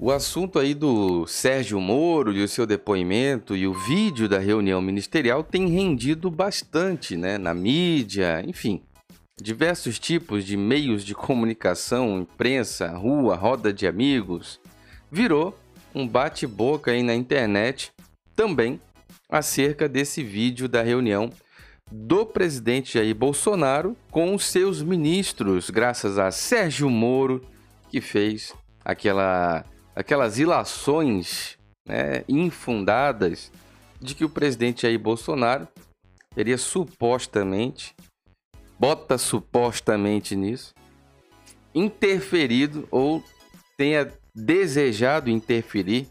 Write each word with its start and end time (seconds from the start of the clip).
O 0.00 0.12
assunto 0.12 0.60
aí 0.60 0.74
do 0.74 1.26
Sérgio 1.26 1.80
Moro 1.80 2.32
e 2.32 2.40
o 2.40 2.46
seu 2.46 2.64
depoimento 2.64 3.56
e 3.56 3.66
o 3.66 3.74
vídeo 3.74 4.28
da 4.28 4.38
reunião 4.38 4.80
ministerial 4.80 5.42
tem 5.42 5.66
rendido 5.66 6.30
bastante, 6.30 7.16
né, 7.16 7.36
na 7.36 7.52
mídia, 7.52 8.40
enfim, 8.46 8.80
diversos 9.36 9.98
tipos 9.98 10.44
de 10.44 10.56
meios 10.56 11.04
de 11.04 11.16
comunicação, 11.16 12.20
imprensa, 12.20 12.96
rua, 12.96 13.34
roda 13.34 13.72
de 13.72 13.88
amigos, 13.88 14.60
virou 15.10 15.58
um 15.92 16.06
bate-boca 16.06 16.92
aí 16.92 17.02
na 17.02 17.16
internet 17.16 17.90
também 18.36 18.80
acerca 19.28 19.88
desse 19.88 20.22
vídeo 20.22 20.68
da 20.68 20.80
reunião 20.80 21.28
do 21.90 22.24
presidente 22.24 22.94
Jair 22.94 23.16
Bolsonaro 23.16 23.96
com 24.12 24.32
os 24.32 24.46
seus 24.46 24.80
ministros, 24.80 25.70
graças 25.70 26.20
a 26.20 26.30
Sérgio 26.30 26.88
Moro, 26.88 27.42
que 27.90 28.00
fez 28.00 28.54
aquela 28.84 29.64
aquelas 29.98 30.38
ilações 30.38 31.58
né, 31.84 32.22
infundadas 32.28 33.50
de 34.00 34.14
que 34.14 34.24
o 34.24 34.30
presidente 34.30 34.82
Jair 34.82 34.96
Bolsonaro 34.96 35.66
teria 36.32 36.56
supostamente, 36.56 37.96
bota 38.78 39.18
supostamente 39.18 40.36
nisso, 40.36 40.72
interferido 41.74 42.86
ou 42.92 43.24
tenha 43.76 44.12
desejado 44.32 45.30
interferir 45.30 46.06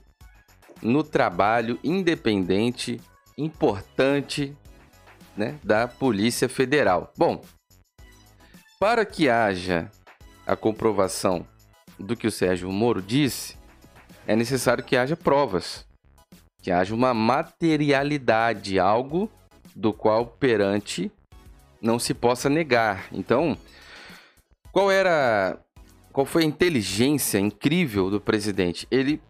no 0.82 1.02
trabalho 1.02 1.80
independente, 1.82 3.00
importante 3.38 4.54
né, 5.38 5.58
da 5.64 5.88
Polícia 5.88 6.50
Federal. 6.50 7.14
Bom, 7.18 7.42
para 8.78 9.06
que 9.06 9.30
haja 9.30 9.90
a 10.46 10.58
comprovação 10.58 11.48
do 11.98 12.18
que 12.18 12.28
o 12.28 12.32
Sérgio 12.32 12.70
Moro 12.70 13.02
disse, 13.02 13.57
é 14.28 14.36
necessário 14.36 14.84
que 14.84 14.98
haja 14.98 15.16
provas, 15.16 15.88
que 16.62 16.70
haja 16.70 16.94
uma 16.94 17.14
materialidade, 17.14 18.78
algo 18.78 19.32
do 19.74 19.94
qual 19.94 20.26
perante 20.26 21.10
não 21.82 21.98
se 21.98 22.14
possa 22.14 22.50
negar. 22.50 23.08
Então, 23.14 23.58
qual 24.72 24.92
era 24.92 25.58
qual 26.12 26.26
foi 26.26 26.44
a 26.44 26.48
inteligência 26.48 27.40
incrível 27.40 28.10
do 28.10 28.20
presidente? 28.20 28.86
Ele 28.92 29.22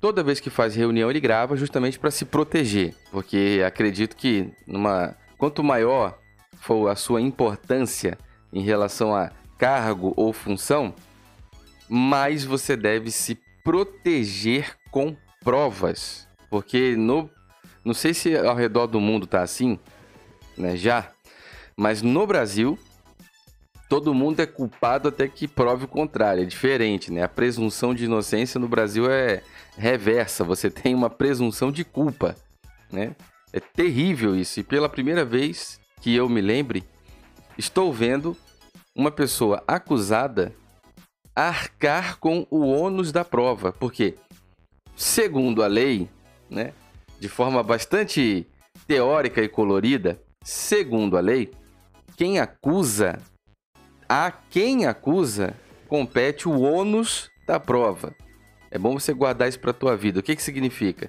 toda 0.00 0.22
vez 0.22 0.40
que 0.40 0.48
faz 0.48 0.74
reunião 0.74 1.10
ele 1.10 1.20
grava 1.20 1.56
justamente 1.56 1.98
para 1.98 2.10
se 2.10 2.24
proteger, 2.24 2.94
porque 3.10 3.62
acredito 3.66 4.16
que 4.16 4.50
numa 4.66 5.14
quanto 5.36 5.62
maior 5.62 6.18
for 6.60 6.88
a 6.88 6.96
sua 6.96 7.20
importância 7.20 8.16
em 8.52 8.62
relação 8.62 9.14
a 9.14 9.30
cargo 9.58 10.14
ou 10.16 10.32
função, 10.32 10.94
mais 11.88 12.44
você 12.44 12.76
deve 12.76 13.10
se 13.10 13.38
proteger 13.68 14.78
com 14.90 15.14
provas. 15.44 16.26
Porque 16.48 16.96
no. 16.96 17.28
Não 17.84 17.92
sei 17.92 18.14
se 18.14 18.34
ao 18.34 18.56
redor 18.56 18.86
do 18.86 18.98
mundo 18.98 19.26
tá 19.26 19.42
assim, 19.42 19.78
né? 20.56 20.74
Já. 20.74 21.12
Mas 21.76 22.00
no 22.00 22.26
Brasil, 22.26 22.78
todo 23.86 24.14
mundo 24.14 24.40
é 24.40 24.46
culpado 24.46 25.08
até 25.10 25.28
que 25.28 25.46
prove 25.46 25.84
o 25.84 25.88
contrário. 25.88 26.42
É 26.42 26.46
diferente, 26.46 27.12
né? 27.12 27.22
A 27.22 27.28
presunção 27.28 27.94
de 27.94 28.06
inocência 28.06 28.58
no 28.58 28.66
Brasil 28.66 29.10
é 29.10 29.42
reversa. 29.76 30.44
Você 30.44 30.70
tem 30.70 30.94
uma 30.94 31.10
presunção 31.10 31.70
de 31.70 31.84
culpa, 31.84 32.34
né? 32.90 33.14
É 33.52 33.60
terrível 33.60 34.34
isso. 34.34 34.60
E 34.60 34.64
pela 34.64 34.88
primeira 34.88 35.26
vez 35.26 35.78
que 36.00 36.16
eu 36.16 36.26
me 36.26 36.40
lembre, 36.40 36.84
estou 37.58 37.92
vendo 37.92 38.34
uma 38.96 39.10
pessoa 39.10 39.62
acusada 39.68 40.54
arcar 41.38 42.18
com 42.18 42.44
o 42.50 42.66
ônus 42.66 43.12
da 43.12 43.24
prova, 43.24 43.70
porque, 43.70 44.16
segundo 44.96 45.62
a 45.62 45.68
lei, 45.68 46.10
né, 46.50 46.72
de 47.20 47.28
forma 47.28 47.62
bastante 47.62 48.44
teórica 48.88 49.40
e 49.40 49.48
colorida, 49.48 50.20
segundo 50.42 51.16
a 51.16 51.20
lei, 51.20 51.52
quem 52.16 52.40
acusa, 52.40 53.20
a 54.08 54.32
quem 54.32 54.86
acusa, 54.86 55.54
compete 55.86 56.48
o 56.48 56.60
ônus 56.60 57.30
da 57.46 57.60
prova. 57.60 58.16
É 58.68 58.76
bom 58.76 58.98
você 58.98 59.12
guardar 59.12 59.48
isso 59.48 59.60
para 59.60 59.72
tua 59.72 59.96
vida. 59.96 60.18
O 60.18 60.22
que, 60.24 60.34
que 60.34 60.42
significa? 60.42 61.08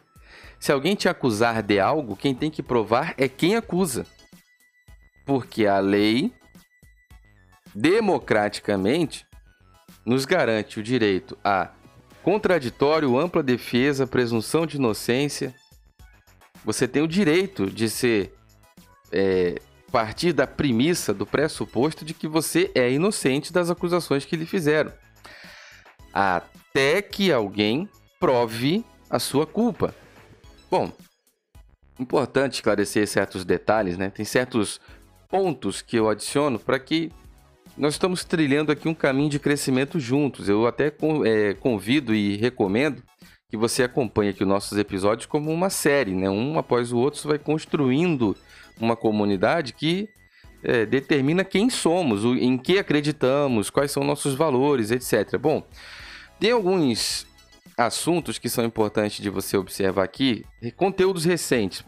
Se 0.60 0.72
alguém 0.72 0.94
te 0.94 1.10
acusar 1.10 1.64
de 1.64 1.80
algo, 1.80 2.16
quem 2.16 2.36
tem 2.36 2.52
que 2.52 2.62
provar 2.62 3.16
é 3.18 3.28
quem 3.28 3.56
acusa. 3.56 4.06
Porque 5.26 5.66
a 5.66 5.80
lei, 5.80 6.32
democraticamente, 7.74 9.26
nos 10.06 10.26
garante 10.26 10.80
o 10.80 10.84
direito 10.84 11.38
a 11.44 11.70
contraditório, 12.24 13.18
ampla 13.18 13.42
defesa, 13.42 14.06
presunção 14.06 14.66
de 14.66 14.78
inocência. 14.78 15.54
Você 16.64 16.88
tem 16.88 17.02
o 17.02 17.08
direito 17.08 17.70
de 17.70 17.90
ser 17.90 18.34
é, 19.12 19.62
partir 19.90 20.34
da 20.34 20.46
premissa, 20.46 21.14
do 21.14 21.26
pressuposto 21.26 22.06
de 22.06 22.14
que 22.14 22.28
você 22.28 22.72
é 22.76 22.92
inocente 22.92 23.52
das 23.52 23.70
acusações 23.70 24.26
que 24.26 24.36
lhe 24.36 24.46
fizeram, 24.46 24.94
até 26.14 27.02
que 27.02 27.32
alguém 27.32 27.90
prove 28.20 28.86
a 29.10 29.20
sua 29.20 29.48
culpa. 29.48 29.94
Bom, 30.70 30.92
importante 32.00 32.56
esclarecer 32.56 33.08
certos 33.08 33.44
detalhes, 33.44 33.98
né? 33.98 34.10
Tem 34.10 34.26
certos 34.26 34.80
pontos 35.28 35.82
que 35.82 35.98
eu 35.98 36.10
adiciono 36.10 36.60
para 36.60 36.80
que 36.80 37.12
nós 37.78 37.94
estamos 37.94 38.24
trilhando 38.24 38.72
aqui 38.72 38.88
um 38.88 38.94
caminho 38.94 39.30
de 39.30 39.40
crescimento 39.40 40.00
juntos. 40.00 40.50
Eu 40.50 40.68
até 40.68 40.94
é, 41.26 41.54
convido 41.54 42.14
e 42.14 42.36
recomendo 42.38 43.02
que 43.50 43.58
você 43.58 43.84
acompanhe 43.84 44.30
aqui 44.30 44.44
os 44.44 44.50
nossos 44.50 44.78
episódios 44.78 45.26
como 45.26 45.52
uma 45.52 45.70
série, 45.70 46.14
né? 46.14 46.30
Um 46.30 46.60
após 46.60 46.92
o 46.92 46.98
outro, 46.98 47.20
você 47.20 47.28
vai 47.28 47.40
construindo 47.40 48.36
uma 48.80 48.96
comunidade 48.96 49.74
que 49.74 50.08
é, 50.64 50.86
determina 50.86 51.44
quem 51.44 51.70
somos, 51.70 52.24
o, 52.24 52.36
em 52.36 52.58
que 52.58 52.78
acreditamos, 52.78 53.70
quais 53.70 53.92
são 53.92 54.04
nossos 54.04 54.36
valores, 54.36 54.92
etc. 54.92 55.38
Bom, 55.38 55.66
tem 56.40 56.52
alguns 56.52 57.26
assuntos 57.78 58.38
que 58.38 58.50
são 58.50 58.66
importantes 58.66 59.22
de 59.22 59.30
você 59.30 59.58
observar 59.58 60.04
aqui, 60.04 60.46
conteúdos 60.76 61.26
recentes. 61.26 61.84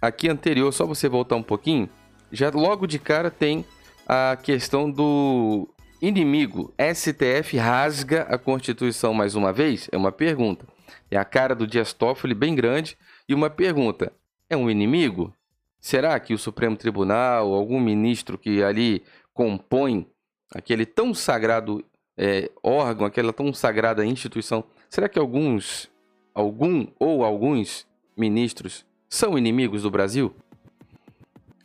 Aqui 0.00 0.28
anterior, 0.28 0.72
só 0.72 0.86
você 0.86 1.08
voltar 1.08 1.36
um 1.36 1.42
pouquinho, 1.42 1.88
já 2.32 2.50
logo 2.50 2.86
de 2.86 2.98
cara 2.98 3.30
tem 3.30 3.64
a 4.06 4.36
questão 4.40 4.90
do 4.90 5.68
inimigo. 6.00 6.72
STF 6.78 7.56
rasga 7.56 8.22
a 8.22 8.38
Constituição 8.38 9.12
mais 9.12 9.34
uma 9.34 9.52
vez? 9.52 9.88
É 9.90 9.96
uma 9.96 10.12
pergunta. 10.12 10.66
É 11.10 11.16
a 11.16 11.24
cara 11.24 11.54
do 11.54 11.66
Dias 11.66 11.92
Toffoli 11.92 12.34
bem 12.34 12.54
grande 12.54 12.96
e 13.28 13.34
uma 13.34 13.50
pergunta. 13.50 14.12
É 14.48 14.56
um 14.56 14.70
inimigo? 14.70 15.34
Será 15.80 16.18
que 16.20 16.32
o 16.32 16.38
Supremo 16.38 16.76
Tribunal, 16.76 17.52
algum 17.52 17.80
ministro 17.80 18.38
que 18.38 18.62
ali 18.62 19.02
compõe 19.34 20.06
aquele 20.54 20.86
tão 20.86 21.12
sagrado 21.12 21.84
é, 22.16 22.50
órgão, 22.62 23.06
aquela 23.06 23.32
tão 23.32 23.52
sagrada 23.52 24.04
instituição, 24.04 24.64
será 24.88 25.08
que 25.08 25.18
alguns, 25.18 25.90
algum 26.32 26.86
ou 26.98 27.24
alguns 27.24 27.86
ministros 28.16 28.86
são 29.08 29.36
inimigos 29.36 29.82
do 29.82 29.90
Brasil? 29.90 30.34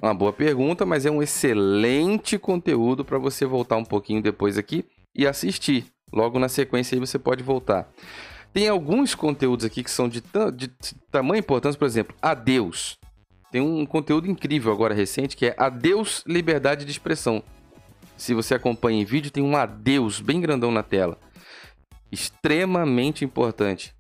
Uma 0.02 0.16
boa 0.16 0.34
pergunta, 0.34 0.84
mas 0.84 1.06
é 1.06 1.12
um 1.12 1.22
excelente 1.22 2.40
conteúdo 2.40 3.06
para 3.06 3.20
você 3.20 3.46
voltar 3.46 3.78
um 3.78 3.86
pouquinho 3.86 4.20
depois 4.20 4.58
aqui 4.58 4.84
e 5.14 5.28
assistir. 5.28 5.86
Logo 6.12 6.40
na 6.40 6.50
sequência 6.50 6.96
aí 6.96 7.00
você 7.00 7.20
pode 7.20 7.44
voltar. 7.44 7.88
Tem 8.52 8.68
alguns 8.68 9.14
conteúdos 9.14 9.64
aqui 9.64 9.84
que 9.84 9.92
são 9.92 10.10
de, 10.10 10.24
de 10.56 10.68
tamanha 11.12 11.40
importância, 11.40 11.78
por 11.78 11.86
exemplo, 11.86 12.16
Adeus. 12.20 12.98
Tem 13.52 13.62
um 13.62 13.86
conteúdo 13.86 14.28
incrível 14.28 14.72
agora 14.72 14.94
recente 14.94 15.38
que 15.38 15.46
é 15.46 15.56
Adeus 15.56 16.24
Liberdade 16.26 16.84
de 16.84 16.92
Expressão. 16.92 17.44
Se 18.18 18.34
você 18.34 18.56
acompanha 18.56 19.02
em 19.02 19.06
vídeo, 19.06 19.32
tem 19.32 19.44
um 19.44 19.56
adeus 19.56 20.20
bem 20.20 20.42
grandão 20.42 20.72
na 20.72 20.82
tela. 20.82 21.18
Extremamente 22.12 23.24
importante. 23.24 23.94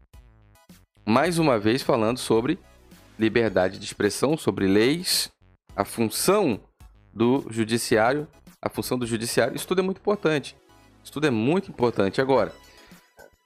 Mais 1.05 1.37
uma 1.37 1.59
vez 1.59 1.83
falando 1.83 2.17
sobre 2.17 2.57
liberdade 3.19 3.77
de 3.77 3.85
expressão, 3.85 4.35
sobre 4.35 4.67
leis, 4.67 5.31
a 5.75 5.85
função 5.85 6.59
do 7.13 7.45
judiciário, 7.49 8.27
a 8.61 8.69
função 8.69 8.97
do 8.97 9.05
judiciário, 9.05 9.55
isso 9.55 9.67
tudo 9.67 9.81
é 9.81 9.83
muito 9.83 9.99
importante. 9.99 10.55
Isso 11.03 11.11
tudo 11.11 11.27
é 11.27 11.31
muito 11.31 11.69
importante. 11.69 12.21
Agora, 12.21 12.53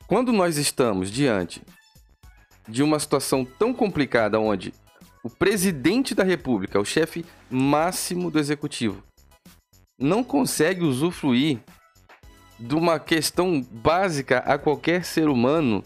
quando 0.07 0.31
nós 0.31 0.57
estamos 0.57 1.10
diante 1.10 1.62
de 2.68 2.83
uma 2.83 3.00
situação 3.00 3.45
tão 3.45 3.74
complicada 3.74 4.39
onde 4.39 4.74
o 5.24 5.30
presidente 5.30 6.13
da 6.13 6.24
República, 6.24 6.80
o 6.80 6.86
chefe 6.86 7.25
máximo 7.50 8.30
do 8.30 8.39
executivo, 8.39 9.04
não 9.98 10.24
consegue 10.24 10.83
usufruir 10.83 11.60
de 12.60 12.75
uma 12.75 13.00
questão 13.00 13.62
básica 13.62 14.39
a 14.39 14.57
qualquer 14.57 15.04
ser 15.04 15.27
humano, 15.27 15.83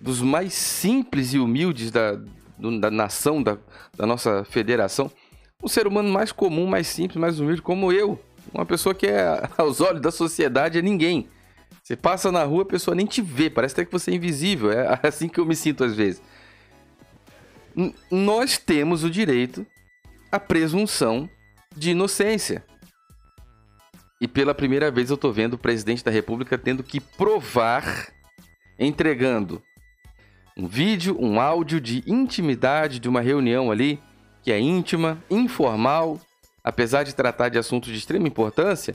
dos 0.00 0.20
mais 0.20 0.52
simples 0.52 1.32
e 1.32 1.38
humildes 1.38 1.90
da, 1.90 2.18
da 2.80 2.90
nação, 2.90 3.42
da, 3.42 3.56
da 3.96 4.06
nossa 4.06 4.44
federação, 4.44 5.10
um 5.62 5.68
ser 5.68 5.86
humano 5.86 6.08
mais 6.08 6.32
comum, 6.32 6.66
mais 6.66 6.86
simples, 6.86 7.16
mais 7.16 7.38
humilde, 7.38 7.62
como 7.62 7.92
eu. 7.92 8.18
Uma 8.52 8.66
pessoa 8.66 8.94
que 8.94 9.06
é, 9.06 9.48
aos 9.56 9.80
olhos 9.80 10.02
da 10.02 10.10
sociedade, 10.10 10.78
é 10.78 10.82
ninguém. 10.82 11.28
Você 11.82 11.96
passa 11.96 12.30
na 12.32 12.44
rua, 12.44 12.62
a 12.62 12.66
pessoa 12.66 12.94
nem 12.94 13.06
te 13.06 13.22
vê, 13.22 13.48
parece 13.48 13.74
até 13.74 13.84
que 13.84 13.92
você 13.92 14.10
é 14.10 14.14
invisível. 14.14 14.72
É 14.72 14.98
assim 15.06 15.28
que 15.28 15.38
eu 15.38 15.46
me 15.46 15.54
sinto 15.54 15.84
às 15.84 15.94
vezes. 15.94 16.22
N 17.76 17.94
nós 18.10 18.58
temos 18.58 19.04
o 19.04 19.10
direito 19.10 19.66
à 20.30 20.38
presunção 20.38 21.28
de 21.76 21.90
inocência. 21.90 22.64
E 24.20 24.28
pela 24.28 24.54
primeira 24.54 24.90
vez 24.90 25.10
eu 25.10 25.16
tô 25.16 25.32
vendo 25.32 25.54
o 25.54 25.58
presidente 25.58 26.04
da 26.04 26.10
República 26.10 26.56
tendo 26.56 26.82
que 26.82 27.00
provar, 27.00 28.12
entregando 28.78 29.60
um 30.56 30.68
vídeo, 30.68 31.16
um 31.18 31.40
áudio 31.40 31.80
de 31.80 32.04
intimidade 32.06 32.98
de 32.98 33.08
uma 33.08 33.20
reunião 33.20 33.70
ali, 33.70 34.00
que 34.42 34.52
é 34.52 34.58
íntima, 34.58 35.22
informal, 35.30 36.20
apesar 36.62 37.04
de 37.04 37.14
tratar 37.14 37.48
de 37.48 37.58
assuntos 37.58 37.90
de 37.90 37.98
extrema 37.98 38.26
importância, 38.26 38.94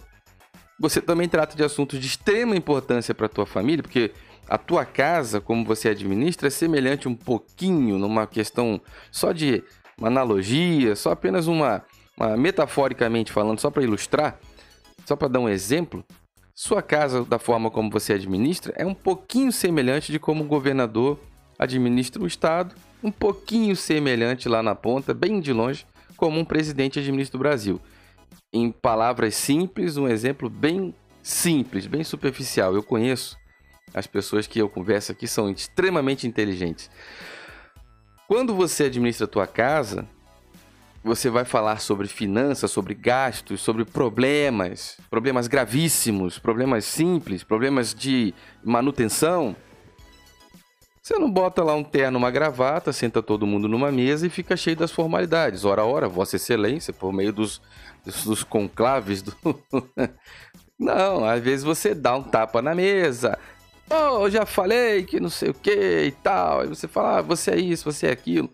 você 0.79 1.01
também 1.01 1.27
trata 1.27 1.55
de 1.55 1.63
assuntos 1.63 1.99
de 1.99 2.05
extrema 2.05 2.55
importância 2.55 3.13
para 3.15 3.25
a 3.25 3.29
tua 3.29 3.45
família, 3.45 3.81
porque 3.81 4.11
a 4.47 4.57
tua 4.57 4.85
casa, 4.85 5.41
como 5.41 5.65
você 5.65 5.89
administra, 5.89 6.47
é 6.47 6.51
semelhante 6.51 7.07
um 7.07 7.15
pouquinho 7.15 7.97
numa 7.97 8.27
questão 8.27 8.79
só 9.11 9.31
de 9.31 9.63
uma 9.97 10.07
analogia, 10.07 10.95
só 10.95 11.11
apenas 11.11 11.47
uma, 11.47 11.83
uma 12.15 12.37
metaforicamente 12.37 13.31
falando, 13.31 13.59
só 13.59 13.71
para 13.71 13.83
ilustrar, 13.83 14.39
só 15.05 15.15
para 15.15 15.27
dar 15.27 15.39
um 15.39 15.49
exemplo, 15.49 16.05
sua 16.53 16.81
casa, 16.81 17.23
da 17.25 17.39
forma 17.39 17.69
como 17.69 17.89
você 17.89 18.13
administra, 18.13 18.73
é 18.75 18.85
um 18.85 18.93
pouquinho 18.93 19.51
semelhante 19.51 20.11
de 20.11 20.19
como 20.19 20.43
o 20.43 20.47
governador 20.47 21.19
administra 21.57 22.21
o 22.21 22.27
Estado, 22.27 22.75
um 23.03 23.11
pouquinho 23.11 23.75
semelhante 23.75 24.49
lá 24.49 24.61
na 24.61 24.75
ponta, 24.75 25.13
bem 25.13 25.39
de 25.39 25.53
longe, 25.53 25.85
como 26.15 26.39
um 26.39 26.45
presidente 26.45 26.99
administra 26.99 27.37
o 27.37 27.39
Brasil. 27.39 27.81
Em 28.53 28.71
palavras 28.71 29.35
simples, 29.35 29.97
um 29.97 30.07
exemplo 30.07 30.49
bem 30.49 30.93
simples, 31.21 31.85
bem 31.85 32.03
superficial. 32.03 32.73
Eu 32.73 32.83
conheço 32.83 33.37
as 33.93 34.07
pessoas 34.07 34.47
que 34.47 34.59
eu 34.59 34.69
converso 34.69 35.11
aqui 35.11 35.27
são 35.27 35.49
extremamente 35.49 36.27
inteligentes. 36.27 36.89
Quando 38.27 38.53
você 38.53 38.85
administra 38.85 39.25
a 39.25 39.29
tua 39.29 39.47
casa, 39.47 40.07
você 41.03 41.29
vai 41.29 41.45
falar 41.45 41.79
sobre 41.79 42.07
finanças, 42.07 42.69
sobre 42.69 42.93
gastos, 42.93 43.61
sobre 43.61 43.85
problemas, 43.85 44.97
problemas 45.09 45.47
gravíssimos, 45.47 46.37
problemas 46.37 46.83
simples, 46.85 47.43
problemas 47.43 47.93
de 47.93 48.33
manutenção. 48.63 49.55
Você 51.07 51.17
não 51.17 51.31
bota 51.31 51.63
lá 51.63 51.73
um 51.73 51.85
terno, 51.85 52.17
uma 52.17 52.29
gravata, 52.29 52.91
senta 52.91 53.23
todo 53.23 53.47
mundo 53.47 53.65
numa 53.69 53.89
mesa 53.93 54.27
e 54.27 54.29
fica 54.29 54.57
cheio 54.57 54.75
das 54.75 54.91
formalidades. 54.91 55.63
Ora, 55.63 55.85
ora, 55.85 56.09
Vossa 56.09 56.35
Excelência, 56.35 56.91
por 56.91 57.13
meio 57.13 57.31
dos, 57.31 57.61
dos 58.03 58.43
conclaves 58.43 59.21
do. 59.21 59.33
não, 60.77 61.23
às 61.23 61.41
vezes 61.41 61.63
você 61.63 61.95
dá 61.95 62.13
um 62.13 62.23
tapa 62.23 62.61
na 62.61 62.75
mesa. 62.75 63.39
Oh, 63.89 64.25
eu 64.25 64.29
já 64.29 64.45
falei 64.45 65.05
que 65.05 65.17
não 65.17 65.29
sei 65.29 65.51
o 65.51 65.53
que 65.53 66.03
e 66.07 66.11
tal. 66.11 66.59
Aí 66.59 66.67
você 66.67 66.89
fala, 66.89 67.19
ah, 67.19 67.21
você 67.21 67.51
é 67.51 67.57
isso, 67.57 67.89
você 67.89 68.07
é 68.07 68.11
aquilo. 68.11 68.49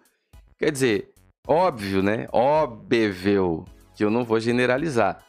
Quer 0.60 0.72
dizer, 0.72 1.12
Óbvio, 1.48 2.04
né? 2.04 2.28
Óbvio 2.32 3.66
que 3.96 4.04
eu 4.06 4.12
não 4.12 4.24
vou 4.24 4.40
generalizar. 4.40 5.26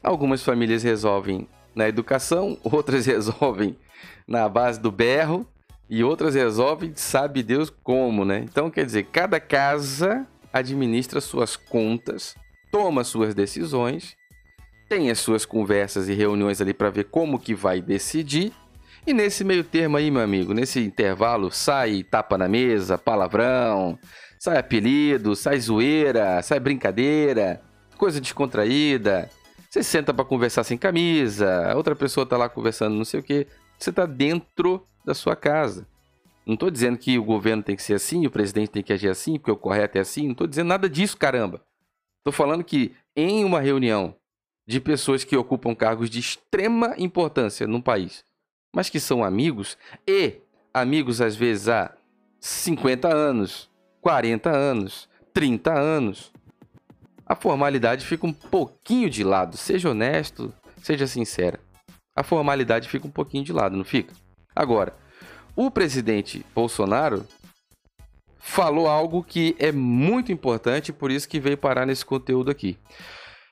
Algumas 0.00 0.44
famílias 0.44 0.84
resolvem 0.84 1.48
na 1.74 1.88
educação, 1.88 2.56
outras 2.62 3.04
resolvem 3.04 3.76
na 4.28 4.48
base 4.48 4.78
do 4.78 4.92
berro 4.92 5.44
e 5.88 6.04
outras 6.04 6.34
resolvem 6.34 6.92
sabe 6.94 7.42
Deus 7.42 7.70
como, 7.82 8.24
né? 8.24 8.40
Então, 8.44 8.70
quer 8.70 8.84
dizer, 8.84 9.04
cada 9.04 9.40
casa 9.40 10.26
administra 10.52 11.20
suas 11.20 11.56
contas, 11.56 12.34
toma 12.70 13.04
suas 13.04 13.34
decisões, 13.34 14.16
tem 14.88 15.10
as 15.10 15.18
suas 15.18 15.44
conversas 15.44 16.08
e 16.08 16.14
reuniões 16.14 16.60
ali 16.60 16.72
para 16.72 16.90
ver 16.90 17.04
como 17.04 17.38
que 17.38 17.54
vai 17.54 17.80
decidir. 17.80 18.52
E 19.06 19.12
nesse 19.12 19.44
meio 19.44 19.64
termo 19.64 19.96
aí, 19.96 20.10
meu 20.10 20.22
amigo, 20.22 20.52
nesse 20.52 20.80
intervalo, 20.80 21.50
sai 21.50 22.02
tapa 22.02 22.36
na 22.36 22.48
mesa, 22.48 22.98
palavrão, 22.98 23.98
Sai 24.38 24.56
apelido, 24.56 25.34
sai 25.34 25.58
zoeira, 25.58 26.40
sai 26.42 26.60
brincadeira, 26.60 27.60
coisa 27.96 28.20
descontraída. 28.20 29.28
Você 29.68 29.82
senta 29.82 30.14
para 30.14 30.24
conversar 30.24 30.62
sem 30.62 30.78
camisa, 30.78 31.74
outra 31.74 31.96
pessoa 31.96 32.24
tá 32.24 32.36
lá 32.36 32.48
conversando 32.48 32.94
não 32.94 33.04
sei 33.04 33.20
o 33.20 33.22
que. 33.22 33.46
Você 33.78 33.92
tá 33.92 34.04
dentro 34.04 34.84
da 35.04 35.14
sua 35.14 35.36
casa. 35.36 35.86
Não 36.44 36.56
tô 36.56 36.70
dizendo 36.70 36.98
que 36.98 37.18
o 37.18 37.24
governo 37.24 37.62
tem 37.62 37.76
que 37.76 37.82
ser 37.82 37.94
assim, 37.94 38.26
o 38.26 38.30
presidente 38.30 38.70
tem 38.70 38.82
que 38.82 38.92
agir 38.92 39.08
assim, 39.08 39.38
porque 39.38 39.50
o 39.50 39.56
correto 39.56 39.98
é 39.98 40.00
assim. 40.00 40.28
Não 40.28 40.34
tô 40.34 40.46
dizendo 40.46 40.68
nada 40.68 40.88
disso, 40.88 41.16
caramba. 41.16 41.62
Tô 42.24 42.32
falando 42.32 42.64
que 42.64 42.94
em 43.14 43.44
uma 43.44 43.60
reunião 43.60 44.14
de 44.66 44.80
pessoas 44.80 45.24
que 45.24 45.36
ocupam 45.36 45.74
cargos 45.74 46.10
de 46.10 46.18
extrema 46.18 46.94
importância 46.98 47.66
no 47.66 47.82
país, 47.82 48.24
mas 48.74 48.90
que 48.90 49.00
são 49.00 49.24
amigos 49.24 49.78
e 50.06 50.40
amigos 50.74 51.20
às 51.20 51.36
vezes 51.36 51.68
há 51.68 51.94
50 52.40 53.08
anos, 53.08 53.70
40 54.00 54.50
anos, 54.50 55.08
30 55.32 55.72
anos. 55.72 56.32
A 57.26 57.34
formalidade 57.34 58.06
fica 58.06 58.26
um 58.26 58.32
pouquinho 58.32 59.08
de 59.10 59.22
lado. 59.22 59.56
Seja 59.56 59.90
honesto, 59.90 60.52
seja 60.82 61.06
sincera. 61.06 61.60
A 62.18 62.24
formalidade 62.24 62.88
fica 62.88 63.06
um 63.06 63.12
pouquinho 63.12 63.44
de 63.44 63.52
lado, 63.52 63.76
não 63.76 63.84
fica? 63.84 64.12
Agora, 64.52 64.92
o 65.54 65.70
presidente 65.70 66.44
Bolsonaro 66.52 67.24
falou 68.40 68.88
algo 68.88 69.22
que 69.22 69.54
é 69.56 69.70
muito 69.70 70.32
importante, 70.32 70.92
por 70.92 71.12
isso 71.12 71.28
que 71.28 71.38
veio 71.38 71.56
parar 71.56 71.86
nesse 71.86 72.04
conteúdo 72.04 72.50
aqui. 72.50 72.76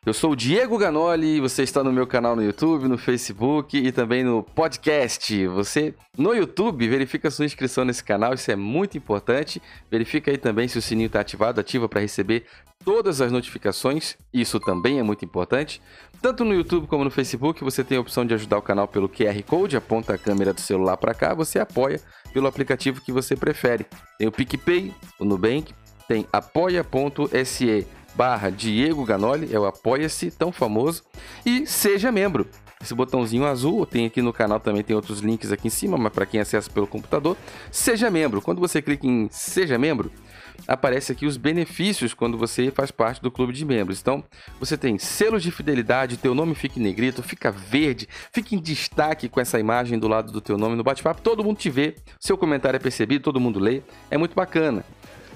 Eu 0.06 0.14
sou 0.14 0.30
o 0.30 0.36
Diego 0.36 0.78
Ganoli, 0.78 1.40
você 1.40 1.64
está 1.64 1.82
no 1.82 1.92
meu 1.92 2.06
canal 2.06 2.36
no 2.36 2.42
YouTube, 2.44 2.86
no 2.86 2.96
Facebook 2.96 3.76
e 3.76 3.90
também 3.90 4.22
no 4.22 4.40
podcast. 4.40 5.48
Você 5.48 5.96
no 6.16 6.32
YouTube 6.32 6.86
verifica 6.86 7.28
sua 7.28 7.44
inscrição 7.44 7.84
nesse 7.84 8.04
canal, 8.04 8.32
isso 8.32 8.48
é 8.48 8.54
muito 8.54 8.96
importante. 8.96 9.60
Verifica 9.90 10.30
aí 10.30 10.38
também 10.38 10.68
se 10.68 10.78
o 10.78 10.82
sininho 10.82 11.08
está 11.08 11.18
ativado, 11.18 11.60
ativa 11.60 11.88
para 11.88 12.00
receber 12.00 12.44
todas 12.84 13.20
as 13.20 13.32
notificações, 13.32 14.16
isso 14.32 14.60
também 14.60 15.00
é 15.00 15.02
muito 15.02 15.24
importante. 15.24 15.82
Tanto 16.22 16.44
no 16.44 16.54
YouTube 16.54 16.86
como 16.86 17.02
no 17.02 17.10
Facebook, 17.10 17.64
você 17.64 17.82
tem 17.82 17.98
a 17.98 18.00
opção 18.00 18.24
de 18.24 18.32
ajudar 18.32 18.58
o 18.58 18.62
canal 18.62 18.86
pelo 18.86 19.08
QR 19.08 19.42
Code, 19.44 19.76
aponta 19.76 20.14
a 20.14 20.18
câmera 20.18 20.52
do 20.52 20.60
celular 20.60 20.96
para 20.98 21.14
cá, 21.14 21.34
você 21.34 21.58
apoia 21.58 22.00
pelo 22.32 22.46
aplicativo 22.46 23.00
que 23.00 23.10
você 23.10 23.34
prefere. 23.34 23.84
Tem 24.16 24.28
o 24.28 24.32
PicPay, 24.32 24.94
o 25.18 25.24
Nubank, 25.24 25.74
tem 26.06 26.24
apoia.se 26.32 27.84
barra 28.16 28.50
Diego 28.50 29.04
Ganoli, 29.04 29.54
é 29.54 29.58
o 29.58 29.66
Apoia-se, 29.66 30.30
tão 30.30 30.50
famoso, 30.50 31.02
e 31.44 31.66
seja 31.66 32.10
membro. 32.10 32.48
Esse 32.80 32.94
botãozinho 32.94 33.46
azul, 33.46 33.86
tem 33.86 34.06
aqui 34.06 34.20
no 34.20 34.32
canal 34.32 34.60
também 34.60 34.82
tem 34.82 34.94
outros 34.94 35.20
links 35.20 35.50
aqui 35.50 35.66
em 35.68 35.70
cima, 35.70 35.96
mas 35.96 36.12
para 36.12 36.26
quem 36.26 36.40
acessa 36.40 36.70
pelo 36.70 36.86
computador, 36.86 37.36
seja 37.70 38.10
membro. 38.10 38.42
Quando 38.42 38.60
você 38.60 38.82
clica 38.82 39.06
em 39.06 39.28
seja 39.30 39.78
membro, 39.78 40.12
aparece 40.68 41.10
aqui 41.10 41.24
os 41.24 41.38
benefícios 41.38 42.12
quando 42.12 42.36
você 42.36 42.70
faz 42.70 42.90
parte 42.90 43.22
do 43.22 43.30
clube 43.30 43.52
de 43.52 43.64
membros. 43.64 44.00
Então, 44.00 44.22
você 44.60 44.76
tem 44.76 44.98
selos 44.98 45.42
de 45.42 45.50
fidelidade, 45.50 46.18
teu 46.18 46.34
nome 46.34 46.54
fica 46.54 46.78
em 46.78 46.82
negrito, 46.82 47.22
fica 47.22 47.50
verde, 47.50 48.06
fica 48.30 48.54
em 48.54 48.60
destaque 48.60 49.28
com 49.28 49.40
essa 49.40 49.58
imagem 49.58 49.98
do 49.98 50.06
lado 50.06 50.30
do 50.30 50.40
teu 50.40 50.58
nome 50.58 50.76
no 50.76 50.84
bate-papo, 50.84 51.22
todo 51.22 51.42
mundo 51.42 51.56
te 51.56 51.70
vê, 51.70 51.96
seu 52.20 52.36
comentário 52.36 52.76
é 52.76 52.80
percebido, 52.80 53.24
todo 53.24 53.40
mundo 53.40 53.58
lê, 53.58 53.82
é 54.10 54.18
muito 54.18 54.34
bacana. 54.34 54.84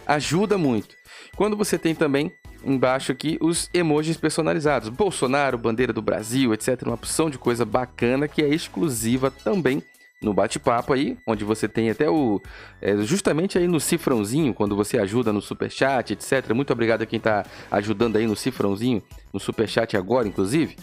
Ajuda 0.06 0.58
muito. 0.58 0.94
Quando 1.36 1.56
você 1.56 1.78
tem 1.78 1.94
também 1.94 2.32
embaixo 2.64 3.12
aqui 3.12 3.38
os 3.40 3.68
emojis 3.72 4.16
personalizados. 4.16 4.88
Bolsonaro, 4.88 5.58
bandeira 5.58 5.92
do 5.92 6.02
Brasil, 6.02 6.52
etc. 6.54 6.82
Uma 6.82 6.94
opção 6.94 7.30
de 7.30 7.38
coisa 7.38 7.64
bacana 7.64 8.28
que 8.28 8.42
é 8.42 8.48
exclusiva 8.48 9.30
também 9.30 9.82
no 10.22 10.34
bate-papo 10.34 10.92
aí, 10.92 11.16
onde 11.26 11.44
você 11.44 11.66
tem 11.66 11.90
até 11.90 12.10
o. 12.10 12.40
É, 12.80 12.96
justamente 12.98 13.56
aí 13.56 13.66
no 13.66 13.80
cifrãozinho, 13.80 14.52
quando 14.52 14.76
você 14.76 14.98
ajuda 14.98 15.32
no 15.32 15.40
superchat, 15.40 16.12
etc. 16.12 16.52
Muito 16.54 16.72
obrigado 16.72 17.02
a 17.02 17.06
quem 17.06 17.16
está 17.16 17.44
ajudando 17.70 18.16
aí 18.16 18.26
no 18.26 18.36
cifrãozinho, 18.36 19.02
no 19.32 19.40
superchat 19.40 19.96
agora, 19.96 20.28
inclusive. 20.28 20.76